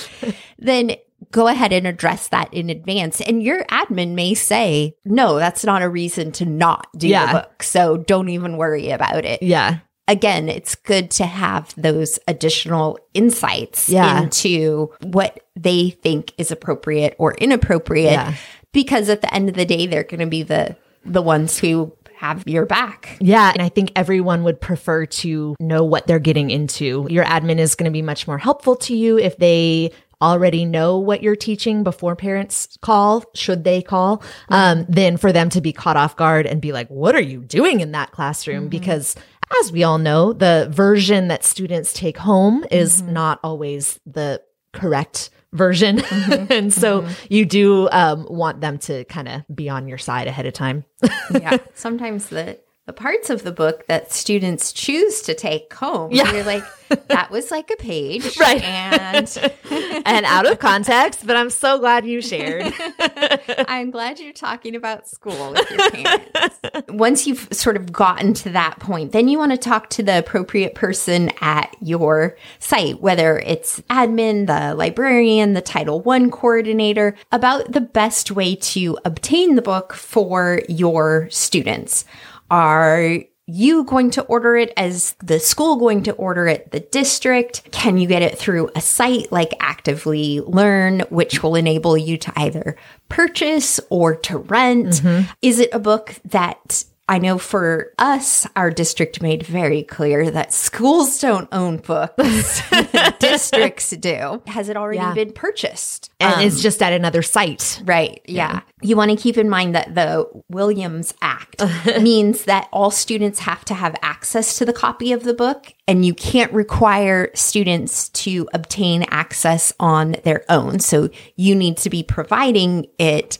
then 0.58 0.96
go 1.32 1.48
ahead 1.48 1.74
and 1.74 1.86
address 1.86 2.30
that 2.30 2.54
in 2.54 2.70
advance. 2.70 3.22
And 3.22 3.44
your 3.44 3.64
admin 3.66 4.14
may 4.14 4.34
say, 4.34 4.96
no, 5.06 5.38
that's 5.38 5.64
not 5.64 5.82
a 5.82 5.90
reason 5.90 6.32
to 6.34 6.46
not 6.46 6.88
do 6.98 7.08
yeah. 7.08 7.26
the 7.26 7.40
book. 7.40 7.64
So 7.64 7.98
don't 7.98 8.30
even 8.30 8.58
worry 8.58 8.90
about 8.90 9.26
it. 9.26 9.44
Yeah. 9.44 9.80
Again, 10.10 10.50
it's 10.50 10.76
good 10.76 11.12
to 11.12 11.26
have 11.26 11.74
those 11.78 12.20
additional 12.28 13.00
insights 13.14 13.88
yeah. 13.90 14.24
into 14.24 14.92
what 15.02 15.46
they 15.56 15.92
think 15.92 16.34
is 16.38 16.52
appropriate 16.52 17.16
or 17.20 17.34
inappropriate. 17.36 18.12
Yeah. 18.14 18.34
Because 18.72 19.10
at 19.10 19.22
the 19.22 19.34
end 19.34 19.50
of 19.50 19.56
the 19.56 19.66
day, 19.66 19.86
they're 19.88 20.04
going 20.04 20.20
to 20.20 20.26
be 20.26 20.44
the 20.44 20.76
the 21.06 21.22
ones 21.22 21.58
who 21.58 21.94
have 22.16 22.46
your 22.46 22.66
back. 22.66 23.18
Yeah. 23.22 23.52
And 23.54 23.62
I 23.62 23.70
think 23.70 23.94
everyone 23.96 24.44
would 24.44 24.60
prefer 24.60 25.06
to 25.06 25.56
know 25.60 25.86
what 25.86 26.06
they're 26.06 26.20
getting 26.20 26.50
into. 26.50 27.08
Your 27.10 27.24
admin 27.24 27.60
is 27.60 27.76
going 27.76 27.90
to 27.90 27.94
be 27.94 28.02
much 28.02 28.28
more 28.28 28.38
helpful 28.38 28.76
to 28.76 28.96
you 28.96 29.18
if 29.18 29.38
they 29.38 29.92
already 30.22 30.66
know 30.66 30.98
what 30.98 31.24
you're 31.24 31.36
teaching 31.36 31.84
before 31.84 32.16
parents 32.16 32.78
call, 32.82 33.24
should 33.34 33.64
they 33.64 33.82
call, 33.82 34.22
um, 34.50 34.86
then 34.90 35.16
for 35.16 35.32
them 35.32 35.50
to 35.50 35.62
be 35.62 35.72
caught 35.72 35.96
off 35.96 36.18
guard 36.18 36.46
and 36.46 36.62
be 36.62 36.74
like, 36.74 36.90
what 36.90 37.16
are 37.16 37.22
you 37.22 37.40
doing 37.40 37.80
in 37.80 37.94
that 37.94 38.12
classroom? 38.12 38.64
Mm-hmm. 38.64 38.70
Because 38.70 39.16
as 39.60 39.72
we 39.72 39.84
all 39.84 39.98
know, 39.98 40.34
the 40.34 40.70
version 40.72 41.28
that 41.30 41.44
students 41.44 41.94
take 41.94 42.18
home 42.18 42.66
is 42.72 43.02
mm-hmm. 43.02 43.14
not 43.14 43.40
always 43.44 44.00
the 44.06 44.42
correct 44.74 45.30
version. 45.54 45.98
Mm-hmm. 45.98 46.46
and 46.52 46.74
so 46.74 47.02
mm-hmm. 47.02 47.34
you 47.34 47.46
do 47.46 47.90
um, 47.92 48.28
want 48.30 48.62
them 48.62 48.78
to 48.80 49.04
kind 49.06 49.28
of 49.28 49.44
be 49.54 49.70
on 49.70 49.88
your 49.88 49.98
side 49.98 50.28
ahead 50.28 50.46
of 50.46 50.54
time. 50.54 50.86
yeah. 51.32 51.58
Sometimes 51.74 52.30
the 52.30 52.60
the 52.90 52.94
parts 52.94 53.30
of 53.30 53.44
the 53.44 53.52
book 53.52 53.86
that 53.86 54.12
students 54.12 54.74
choose 54.74 55.22
to 55.22 55.36
take 55.36 55.72
home. 55.76 56.12
Yeah. 56.12 56.34
You're 56.34 56.44
like, 56.44 56.64
that 57.10 57.30
was 57.30 57.52
like 57.52 57.70
a 57.70 57.76
page. 57.76 58.36
Right. 58.40 58.64
And 58.64 59.54
and 60.06 60.26
out 60.26 60.52
of 60.52 60.58
context, 60.58 61.28
but 61.28 61.36
I'm 61.36 61.52
so 61.52 61.78
glad 61.78 62.04
you 62.04 62.20
shared. 62.20 62.74
I'm 63.68 63.92
glad 63.92 64.20
you're 64.20 64.34
talking 64.34 64.76
about 64.76 65.08
school 65.08 65.52
with 65.52 65.70
your 65.70 65.92
parents. 65.92 66.60
Once 66.90 67.28
you've 67.28 67.48
sort 67.52 67.78
of 67.78 67.94
gotten 67.94 68.34
to 68.36 68.50
that 68.50 68.80
point, 68.80 69.12
then 69.12 69.28
you 69.28 69.38
want 69.38 69.52
to 69.52 69.58
talk 69.58 69.92
to 69.92 70.02
the 70.02 70.18
appropriate 70.18 70.74
person 70.74 71.30
at 71.42 71.76
your 71.80 72.38
site, 72.58 73.00
whether 73.02 73.38
it's 73.38 73.82
admin, 73.82 74.48
the 74.48 74.74
librarian, 74.74 75.54
the 75.54 75.62
Title 75.62 76.02
One 76.02 76.32
coordinator, 76.32 77.16
about 77.32 77.72
the 77.72 77.82
best 77.82 78.32
way 78.32 78.56
to 78.56 78.98
obtain 79.06 79.54
the 79.54 79.62
book 79.62 79.94
for 79.94 80.64
your 80.68 81.30
students. 81.30 82.04
Are 82.50 83.20
you 83.46 83.84
going 83.84 84.12
to 84.12 84.24
order 84.24 84.56
it? 84.56 84.72
As 84.78 85.16
the 85.24 85.40
school 85.40 85.78
going 85.78 86.04
to 86.04 86.14
order 86.14 86.48
it? 86.48 86.72
The 86.72 86.80
district? 86.80 87.72
Can 87.72 87.98
you 87.98 88.08
get 88.08 88.22
it 88.22 88.38
through 88.38 88.70
a 88.76 88.82
site 88.82 89.32
like 89.32 89.54
Actively 89.60 90.42
Learn, 90.42 91.02
which 91.10 91.42
will 91.42 91.56
enable 91.56 91.98
you 91.98 92.18
to 92.18 92.34
either 92.36 92.78
purchase 93.10 93.80
or 93.90 94.16
to 94.16 94.38
rent? 94.38 94.88
Mm-hmm. 94.88 95.32
Is 95.42 95.60
it 95.60 95.70
a 95.74 95.80
book 95.80 96.16
that 96.26 96.84
I 97.10 97.18
know 97.18 97.40
for 97.40 97.92
us, 97.98 98.46
our 98.56 98.70
district 98.70 99.20
made 99.20 99.42
very 99.42 99.82
clear 99.82 100.30
that 100.30 100.54
schools 100.54 101.18
don't 101.18 101.50
own 101.52 101.78
books, 101.78 102.62
districts 103.20 103.90
do. 103.90 104.44
Has 104.46 104.70
it 104.70 104.78
already 104.78 105.00
yeah. 105.00 105.16
been 105.16 105.34
purchased? 105.34 106.12
And 106.20 106.36
um, 106.36 106.42
it's 106.42 106.62
just 106.62 106.84
at 106.84 106.94
another 106.94 107.24
site. 107.24 107.82
Right. 107.84 108.22
Yeah. 108.26 108.52
yeah. 108.54 108.62
You 108.84 108.96
want 108.96 109.10
to 109.10 109.18
keep 109.18 109.40
in 109.40 109.50
mind 109.50 109.74
that 109.74 109.96
the 109.96 110.30
Williams 110.50 111.16
Act 111.20 111.64
means 112.00 112.44
that 112.46 112.70
all 112.72 112.92
students 112.92 113.40
have 113.40 113.66
to 113.66 113.74
have 113.74 113.96
access 114.04 114.60
to 114.60 114.66
the 114.66 114.72
copy 114.72 115.12
of 115.12 115.24
the 115.24 115.34
book, 115.34 115.74
and 115.88 116.06
you 116.06 116.14
can't 116.14 116.54
require 116.54 117.32
students 117.34 118.10
to 118.10 118.48
obtain 118.54 119.04
access 119.10 119.74
on 119.80 120.16
their 120.26 120.46
own. 120.48 120.80
So 120.80 121.10
you 121.36 121.56
need 121.56 121.78
to 121.78 121.90
be 121.90 122.04
providing 122.04 122.86
it. 123.00 123.40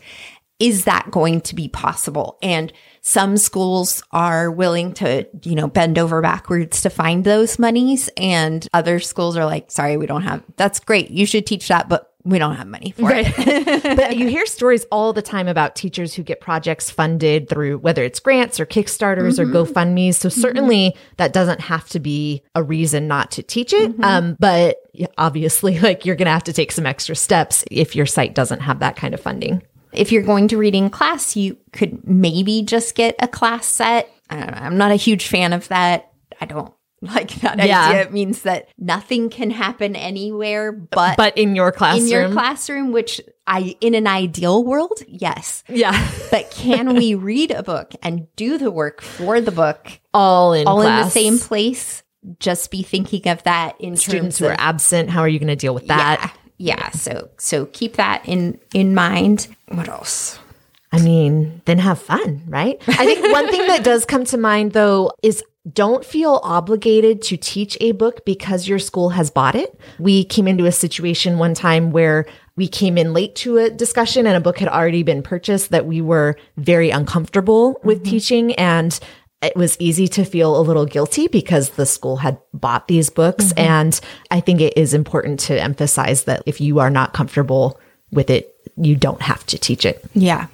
Is 0.58 0.86
that 0.86 1.12
going 1.12 1.42
to 1.42 1.54
be 1.54 1.68
possible? 1.68 2.40
And 2.42 2.74
some 3.02 3.38
schools 3.38 4.04
are 4.12 4.52
willing 4.52 4.94
to, 4.94 5.28
you 5.44 5.56
know, 5.56 5.68
bend 5.68 5.98
over 5.98 6.22
backwards 6.22 6.82
to 6.82 6.90
find 6.90 7.24
those 7.24 7.60
monies 7.60 8.10
and 8.18 8.68
other 8.74 9.00
schools 9.00 9.38
are 9.38 9.46
like, 9.46 9.72
sorry, 9.72 9.98
we 9.98 10.06
don't 10.06 10.24
have, 10.24 10.44
that's 10.58 10.80
great. 10.80 11.10
You 11.10 11.26
should 11.26 11.46
teach 11.46 11.68
that, 11.70 11.90
but 11.90 12.10
we 12.26 12.38
don't 12.38 12.56
have 12.56 12.68
money 12.68 12.92
for 12.92 13.04
right. 13.04 13.34
it. 13.38 13.84
but 13.98 14.18
you 14.18 14.28
hear 14.28 14.46
stories 14.46 14.86
all 14.92 15.14
the 15.14 15.22
time 15.22 15.48
about 15.48 15.76
teachers 15.76 16.14
who 16.14 16.22
get 16.22 16.42
projects 16.42 16.92
funded 16.92 17.48
through 17.48 17.78
whether 17.78 18.04
it's 18.04 18.20
grants 18.20 18.60
or 18.60 18.66
Kickstarters 18.66 19.40
mm-hmm. 19.40 19.56
or 19.56 19.66
GoFundMe's. 19.66 20.18
So 20.18 20.30
mm-hmm. 20.30 20.42
certainly 20.42 20.90
mm-hmm. 20.90 21.14
that 21.18 21.34
doesn't 21.34 21.62
have 21.62 21.88
to 21.90 22.00
be 22.00 22.44
a 22.56 22.62
reason 22.62 23.08
not 23.08 23.32
to 23.32 23.44
teach 23.44 23.72
it. 23.72 23.92
Mm-hmm. 23.92 24.04
Um, 24.04 24.38
but 24.40 24.78
obviously, 25.18 25.80
like 25.82 26.06
you're 26.06 26.16
going 26.16 26.26
to 26.26 26.32
have 26.32 26.44
to 26.46 26.54
take 26.54 26.72
some 26.72 26.86
extra 26.86 27.16
steps 27.16 27.64
if 27.72 27.96
your 27.96 28.06
site 28.06 28.36
doesn't 28.36 28.60
have 28.62 28.80
that 28.80 28.96
kind 28.96 29.14
of 29.14 29.22
funding. 29.22 29.64
If 29.92 30.12
you're 30.12 30.24
going 30.24 30.48
to 30.50 30.58
reading 30.58 30.90
class, 30.90 31.36
you 31.36 31.58
could 31.74 32.08
maybe 32.08 32.64
just 32.64 32.96
get 32.96 33.16
a 33.20 33.28
class 33.28 33.66
set. 33.66 34.10
I'm 34.30 34.78
not 34.78 34.92
a 34.92 34.96
huge 34.96 35.28
fan 35.28 35.54
of 35.54 35.68
that. 35.70 36.12
I 36.40 36.46
don't 36.46 36.74
like 37.02 37.34
that 37.42 37.58
yeah. 37.66 37.88
idea 37.88 38.02
it 38.02 38.12
means 38.12 38.42
that 38.42 38.68
nothing 38.78 39.30
can 39.30 39.52
happen 39.52 39.96
anywhere 39.96 40.74
but 40.74 41.16
but 41.16 41.38
in 41.38 41.56
your 41.56 41.72
classroom. 41.72 42.06
In 42.06 42.12
your 42.12 42.30
classroom, 42.30 42.92
which 42.92 43.22
I 43.48 43.78
in 43.80 43.96
an 43.96 44.06
ideal 44.06 44.66
world, 44.66 45.00
yes. 45.08 45.64
Yeah. 45.70 46.10
but 46.32 46.52
can 46.52 46.96
we 46.96 47.16
read 47.16 47.52
a 47.52 47.64
book 47.64 47.94
and 48.04 48.28
do 48.36 48.58
the 48.58 48.70
work 48.70 49.02
for 49.02 49.40
the 49.40 49.52
book 49.52 50.00
all 50.14 50.52
in 50.52 50.68
all 50.68 50.82
class. 50.82 51.00
in 51.00 51.06
the 51.06 51.12
same 51.12 51.48
place? 51.48 52.04
Just 52.38 52.70
be 52.70 52.84
thinking 52.84 53.30
of 53.30 53.44
that 53.44 53.80
in 53.80 53.96
students 53.96 54.38
who 54.38 54.46
of, 54.46 54.52
are 54.52 54.56
absent. 54.60 55.10
How 55.10 55.22
are 55.22 55.30
you 55.30 55.40
going 55.40 55.48
to 55.48 55.56
deal 55.56 55.74
with 55.74 55.88
that? 55.88 56.20
Yeah, 56.22 56.39
yeah. 56.60 56.92
So 56.92 57.30
so 57.38 57.66
keep 57.68 57.96
that 57.96 58.22
in 58.26 58.60
in 58.74 58.94
mind. 58.94 59.48
What 59.70 59.88
else? 59.88 60.38
I 60.92 61.00
mean, 61.00 61.62
then 61.66 61.78
have 61.78 62.00
fun, 62.00 62.44
right? 62.48 62.78
I 62.88 63.06
think 63.06 63.32
one 63.32 63.50
thing 63.50 63.66
that 63.68 63.84
does 63.84 64.06
come 64.06 64.26
to 64.26 64.38
mind 64.38 64.74
though 64.74 65.12
is 65.24 65.44
don't 65.72 66.04
feel 66.04 66.40
obligated 66.44 67.22
to 67.24 67.38
teach 67.38 67.78
a 67.80 67.92
book 67.94 68.26
because 68.26 68.68
your 68.68 68.80
school 68.80 69.10
has 69.10 69.30
bought 69.30 69.56
it. 69.56 69.80
We 70.00 70.24
came 70.24 70.48
into 70.48 70.66
a 70.66 70.72
situation 70.72 71.38
one 71.38 71.54
time 71.54 71.92
where 71.92 72.26
we 72.56 72.68
came 72.68 72.98
in 72.98 73.14
late 73.14 73.36
to 73.36 73.58
a 73.58 73.70
discussion 73.70 74.28
and 74.28 74.36
a 74.36 74.42
book 74.42 74.58
had 74.58 74.68
already 74.68 75.04
been 75.04 75.24
purchased 75.24 75.70
that 75.70 75.86
we 75.86 76.02
were 76.02 76.36
very 76.58 76.90
uncomfortable 76.90 77.80
with 77.84 78.00
mm-hmm. 78.00 78.10
teaching. 78.10 78.56
And 78.56 79.00
it 79.42 79.56
was 79.56 79.78
easy 79.80 80.08
to 80.10 80.26
feel 80.26 80.60
a 80.60 80.62
little 80.62 80.86
guilty 80.86 81.28
because 81.28 81.72
the 81.72 81.86
school 81.86 82.18
had 82.18 82.38
bought 82.54 82.88
these 82.88 83.10
books. 83.10 83.46
Mm-hmm. 83.46 83.60
And 83.60 84.00
I 84.32 84.40
think 84.40 84.62
it 84.62 84.74
is 84.78 84.94
important 84.94 85.40
to 85.42 85.62
emphasize 85.62 86.26
that 86.26 86.44
if 86.46 86.60
you 86.60 86.80
are 86.80 86.90
not 86.90 87.14
comfortable 87.14 87.80
with 88.12 88.30
it, 88.30 88.56
you 88.76 88.96
don't 88.96 89.22
have 89.22 89.46
to 89.48 89.58
teach 89.58 89.86
it. 89.86 90.04
Yeah. 90.14 90.48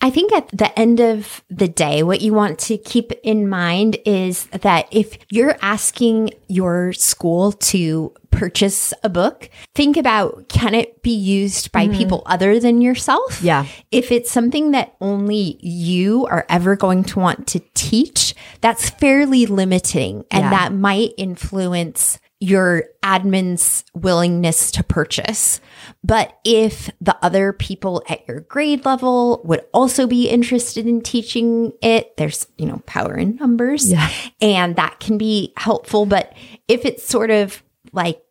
I 0.00 0.10
think 0.10 0.32
at 0.32 0.48
the 0.48 0.76
end 0.78 1.00
of 1.00 1.42
the 1.48 1.68
day, 1.68 2.02
what 2.02 2.20
you 2.20 2.32
want 2.32 2.58
to 2.60 2.78
keep 2.78 3.12
in 3.22 3.48
mind 3.48 3.98
is 4.04 4.46
that 4.46 4.88
if 4.90 5.18
you're 5.30 5.56
asking 5.62 6.30
your 6.48 6.92
school 6.92 7.52
to 7.52 8.12
purchase 8.30 8.92
a 9.02 9.08
book, 9.08 9.50
think 9.74 9.96
about 9.96 10.48
can 10.48 10.74
it 10.74 11.02
be 11.02 11.14
used 11.14 11.72
by 11.72 11.86
mm-hmm. 11.86 11.96
people 11.96 12.22
other 12.26 12.60
than 12.60 12.80
yourself? 12.80 13.42
Yeah. 13.42 13.66
If 13.90 14.12
it's 14.12 14.30
something 14.30 14.72
that 14.72 14.94
only 15.00 15.58
you 15.60 16.26
are 16.26 16.46
ever 16.48 16.76
going 16.76 17.04
to 17.04 17.18
want 17.18 17.46
to 17.48 17.60
teach, 17.74 18.34
that's 18.60 18.90
fairly 18.90 19.46
limiting 19.46 20.24
and 20.30 20.44
yeah. 20.44 20.50
that 20.50 20.72
might 20.72 21.12
influence 21.16 22.18
your 22.40 22.84
admin's 23.02 23.84
willingness 23.94 24.70
to 24.70 24.84
purchase. 24.84 25.60
But 26.04 26.38
if 26.44 26.90
the 27.00 27.16
other 27.22 27.52
people 27.52 28.02
at 28.08 28.26
your 28.28 28.40
grade 28.40 28.84
level 28.84 29.42
would 29.44 29.64
also 29.72 30.06
be 30.06 30.28
interested 30.28 30.86
in 30.86 31.00
teaching 31.00 31.72
it, 31.82 32.16
there's, 32.16 32.46
you 32.56 32.66
know, 32.66 32.80
power 32.86 33.16
in 33.16 33.36
numbers. 33.36 33.90
Yeah. 33.90 34.10
And 34.40 34.76
that 34.76 35.00
can 35.00 35.18
be 35.18 35.52
helpful. 35.56 36.06
But 36.06 36.32
if 36.68 36.84
it's 36.84 37.04
sort 37.04 37.30
of 37.30 37.62
like 37.92 38.22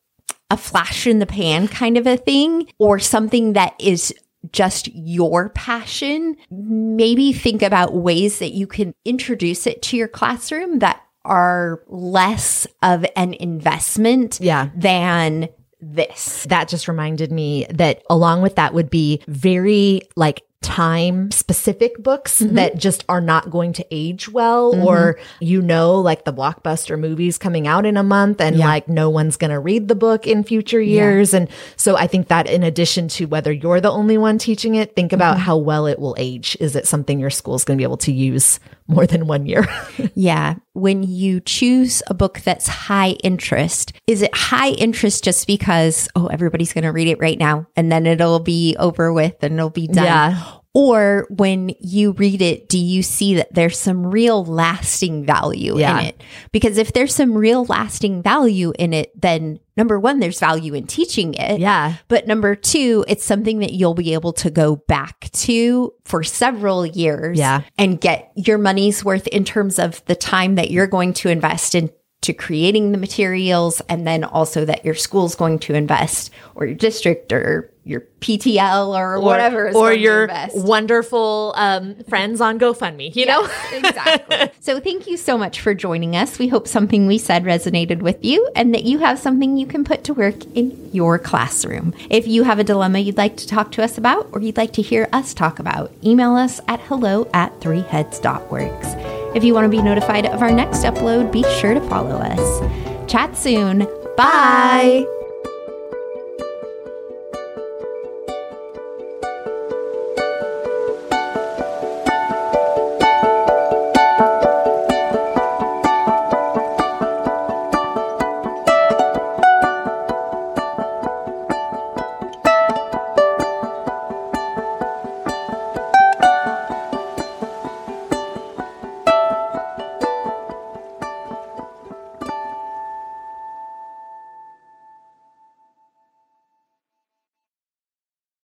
a 0.50 0.58
flash 0.58 1.06
in 1.06 1.20
the 1.20 1.26
pan 1.26 1.68
kind 1.68 1.98
of 1.98 2.08
a 2.08 2.16
thing 2.16 2.68
or 2.80 3.00
something 3.00 3.54
that 3.54 3.76
is 3.80 4.14
just 4.54 4.88
your 4.94 5.50
passion, 5.50 6.38
maybe 6.50 7.34
think 7.34 7.62
about 7.62 7.94
ways 7.94 8.40
that 8.40 8.54
you 8.54 8.68
can 8.68 8.94
introduce 9.04 9.68
it 9.68 9.82
to 9.82 9.98
your 9.98 10.08
classroom 10.08 10.80
that 10.80 11.02
are 11.28 11.84
less 11.88 12.66
of 12.82 13.06
an 13.16 13.34
investment 13.36 14.40
yeah. 14.42 14.70
than 14.76 15.50
this. 15.80 16.46
That 16.50 16.68
just 16.68 16.88
reminded 16.88 17.32
me 17.32 17.68
that 17.70 18.04
along 18.10 18.42
with 18.42 18.56
that 18.56 18.74
would 18.74 18.90
be 18.90 19.22
very 19.28 20.02
like 20.16 20.44
time 20.62 21.30
specific 21.30 22.02
books 22.02 22.40
mm-hmm. 22.40 22.56
that 22.56 22.78
just 22.78 23.06
are 23.08 23.22
not 23.22 23.52
going 23.52 23.74
to 23.74 23.86
age 23.92 24.28
well 24.28 24.74
mm-hmm. 24.74 24.86
or 24.86 25.20
you 25.40 25.62
know 25.62 26.02
like 26.02 26.26
the 26.26 26.34
blockbuster 26.34 27.00
movies 27.00 27.38
coming 27.38 27.68
out 27.68 27.86
in 27.86 27.96
a 27.96 28.04
month 28.04 28.42
and 28.42 28.58
yeah. 28.58 28.66
like 28.66 28.90
no 28.90 29.08
one's 29.08 29.38
going 29.38 29.52
to 29.52 29.60
read 29.60 29.88
the 29.88 29.96
book 29.96 30.26
in 30.26 30.44
future 30.44 30.82
years 30.82 31.32
yeah. 31.32 31.42
and 31.42 31.50
so 31.76 31.96
i 31.96 32.08
think 32.08 32.28
that 32.28 32.50
in 32.50 32.64
addition 32.64 33.08
to 33.08 33.26
whether 33.26 33.52
you're 33.52 33.80
the 33.80 33.92
only 33.92 34.18
one 34.18 34.40
teaching 34.40 34.74
it 34.74 34.96
think 34.96 35.14
about 35.14 35.36
mm-hmm. 35.36 35.46
how 35.46 35.56
well 35.56 35.86
it 35.86 36.00
will 36.00 36.16
age 36.18 36.58
is 36.60 36.76
it 36.76 36.88
something 36.88 37.20
your 37.20 37.30
school's 37.30 37.64
going 37.64 37.78
to 37.78 37.80
be 37.80 37.86
able 37.86 37.96
to 37.96 38.12
use 38.12 38.60
more 38.88 39.06
than 39.06 39.28
one 39.28 39.46
year. 39.46 39.66
Yeah. 40.14 40.56
When 40.74 41.04
you 41.04 41.40
choose 41.42 42.02
a 42.08 42.14
book 42.14 42.42
that's 42.42 42.68
high 42.68 43.12
interest 43.24 43.94
is 44.08 44.22
it 44.22 44.34
high 44.34 44.70
interest 44.70 45.24
just 45.24 45.46
because 45.46 46.08
oh 46.16 46.28
everybody's 46.28 46.74
going 46.74 46.84
to 46.84 46.92
read 46.92 47.08
it 47.08 47.20
right 47.20 47.38
now 47.38 47.68
and 47.76 47.92
then 47.92 48.06
it'll 48.06 48.40
be 48.40 48.76
over 48.80 49.14
with 49.14 49.36
and 49.44 49.56
it'll 49.56 49.70
be 49.70 49.88
done? 49.88 50.06
Yeah 50.06 50.58
or 50.78 51.26
when 51.32 51.72
you 51.80 52.12
read 52.12 52.40
it, 52.40 52.70
do 52.70 52.78
you 52.78 53.02
see 53.02 53.34
that 53.34 53.52
there's 53.52 53.80
some 53.80 54.06
real 54.06 54.46
lasting 54.46 55.26
value 55.26 55.76
yeah. 55.80 56.00
in 56.00 56.06
it? 56.06 56.24
Because 56.52 56.78
if 56.78 56.94
there's 56.94 57.16
some 57.16 57.34
real 57.34 57.66
lasting 57.66 58.22
value 58.22 58.72
in 58.78 58.94
it, 58.94 59.12
then 59.20 59.60
number 59.76 60.00
one, 60.00 60.20
there's 60.20 60.40
value 60.40 60.76
in 60.76 60.86
teaching 60.86 61.34
it. 61.34 61.60
Yeah. 61.60 61.96
But 62.10 62.28
number 62.28 62.54
two, 62.54 63.04
it's 63.08 63.26
something 63.26 63.58
that 63.62 63.74
you'll 63.74 63.96
be 63.96 64.14
able 64.14 64.34
to 64.34 64.52
go 64.52 64.76
back 64.76 65.32
to 65.32 65.96
for 66.06 66.24
several 66.24 66.86
years 66.86 67.40
yeah. 67.40 67.62
and 67.80 68.00
get 68.00 68.32
your 68.36 68.60
money's 68.60 69.04
worth 69.04 69.26
in 69.26 69.46
terms 69.46 69.80
of 69.80 70.06
the 70.06 70.16
time 70.16 70.56
that 70.56 70.70
you're 70.70 70.86
going 70.86 71.14
to 71.14 71.30
invest 71.30 71.74
in 71.74 71.90
to 72.22 72.34
creating 72.34 72.92
the 72.92 72.98
materials 72.98 73.82
and 73.88 74.06
then 74.08 74.24
also 74.24 74.66
that 74.66 74.84
your 74.84 74.96
school's 74.96 75.36
going 75.36 75.60
to 75.60 75.74
invest 75.74 76.32
or 76.56 76.66
your 76.66 76.76
district 76.76 77.32
or 77.32 77.72
your 77.88 78.02
PTL 78.20 78.90
or, 78.98 79.14
or 79.14 79.22
whatever, 79.22 79.72
or 79.74 79.94
your 79.94 80.30
wonderful 80.54 81.54
um, 81.56 81.96
friends 82.10 82.42
on 82.42 82.60
GoFundMe. 82.60 83.16
You 83.16 83.26
yes, 83.26 83.72
know, 83.72 83.78
exactly. 83.78 84.52
So 84.60 84.82
thank 84.82 85.08
you 85.08 85.16
so 85.16 85.38
much 85.38 85.62
for 85.62 85.74
joining 85.74 86.16
us. 86.18 86.38
We 86.38 86.50
hope 86.50 86.68
something 86.68 87.08
we 87.08 87.18
said 87.18 87.46
resonated 87.46 88.02
with 88.02 88.26
you, 88.26 88.50
and 88.56 88.74
that 88.74 88.84
you 88.84 88.98
have 89.00 89.18
something 89.18 89.56
you 89.56 89.66
can 89.66 89.86
put 89.86 90.04
to 90.06 90.14
work 90.14 90.44
in 90.56 90.90
your 90.92 91.18
classroom. 91.18 91.94
If 92.10 92.28
you 92.28 92.44
have 92.44 92.60
a 92.60 92.66
dilemma 92.66 93.00
you'd 93.00 93.18
like 93.18 93.38
to 93.38 93.48
talk 93.48 93.72
to 93.74 93.84
us 93.84 93.98
about, 93.98 94.28
or 94.34 94.42
you'd 94.42 94.58
like 94.58 94.74
to 94.74 94.82
hear 94.82 95.08
us 95.14 95.34
talk 95.34 95.60
about, 95.60 95.94
email 96.04 96.36
us 96.36 96.60
at 96.68 96.82
hello 96.82 97.30
at 97.34 97.58
threeheads.works. 97.62 99.27
If 99.38 99.44
you 99.44 99.54
want 99.54 99.66
to 99.66 99.70
be 99.70 99.84
notified 99.84 100.26
of 100.26 100.42
our 100.42 100.52
next 100.52 100.80
upload, 100.80 101.32
be 101.32 101.44
sure 101.60 101.76
to 101.76 101.82
follow 101.82 102.16
us. 102.16 103.08
Chat 103.08 103.38
soon. 103.38 103.86
Bye. 104.18 105.06
Bye. 105.06 105.17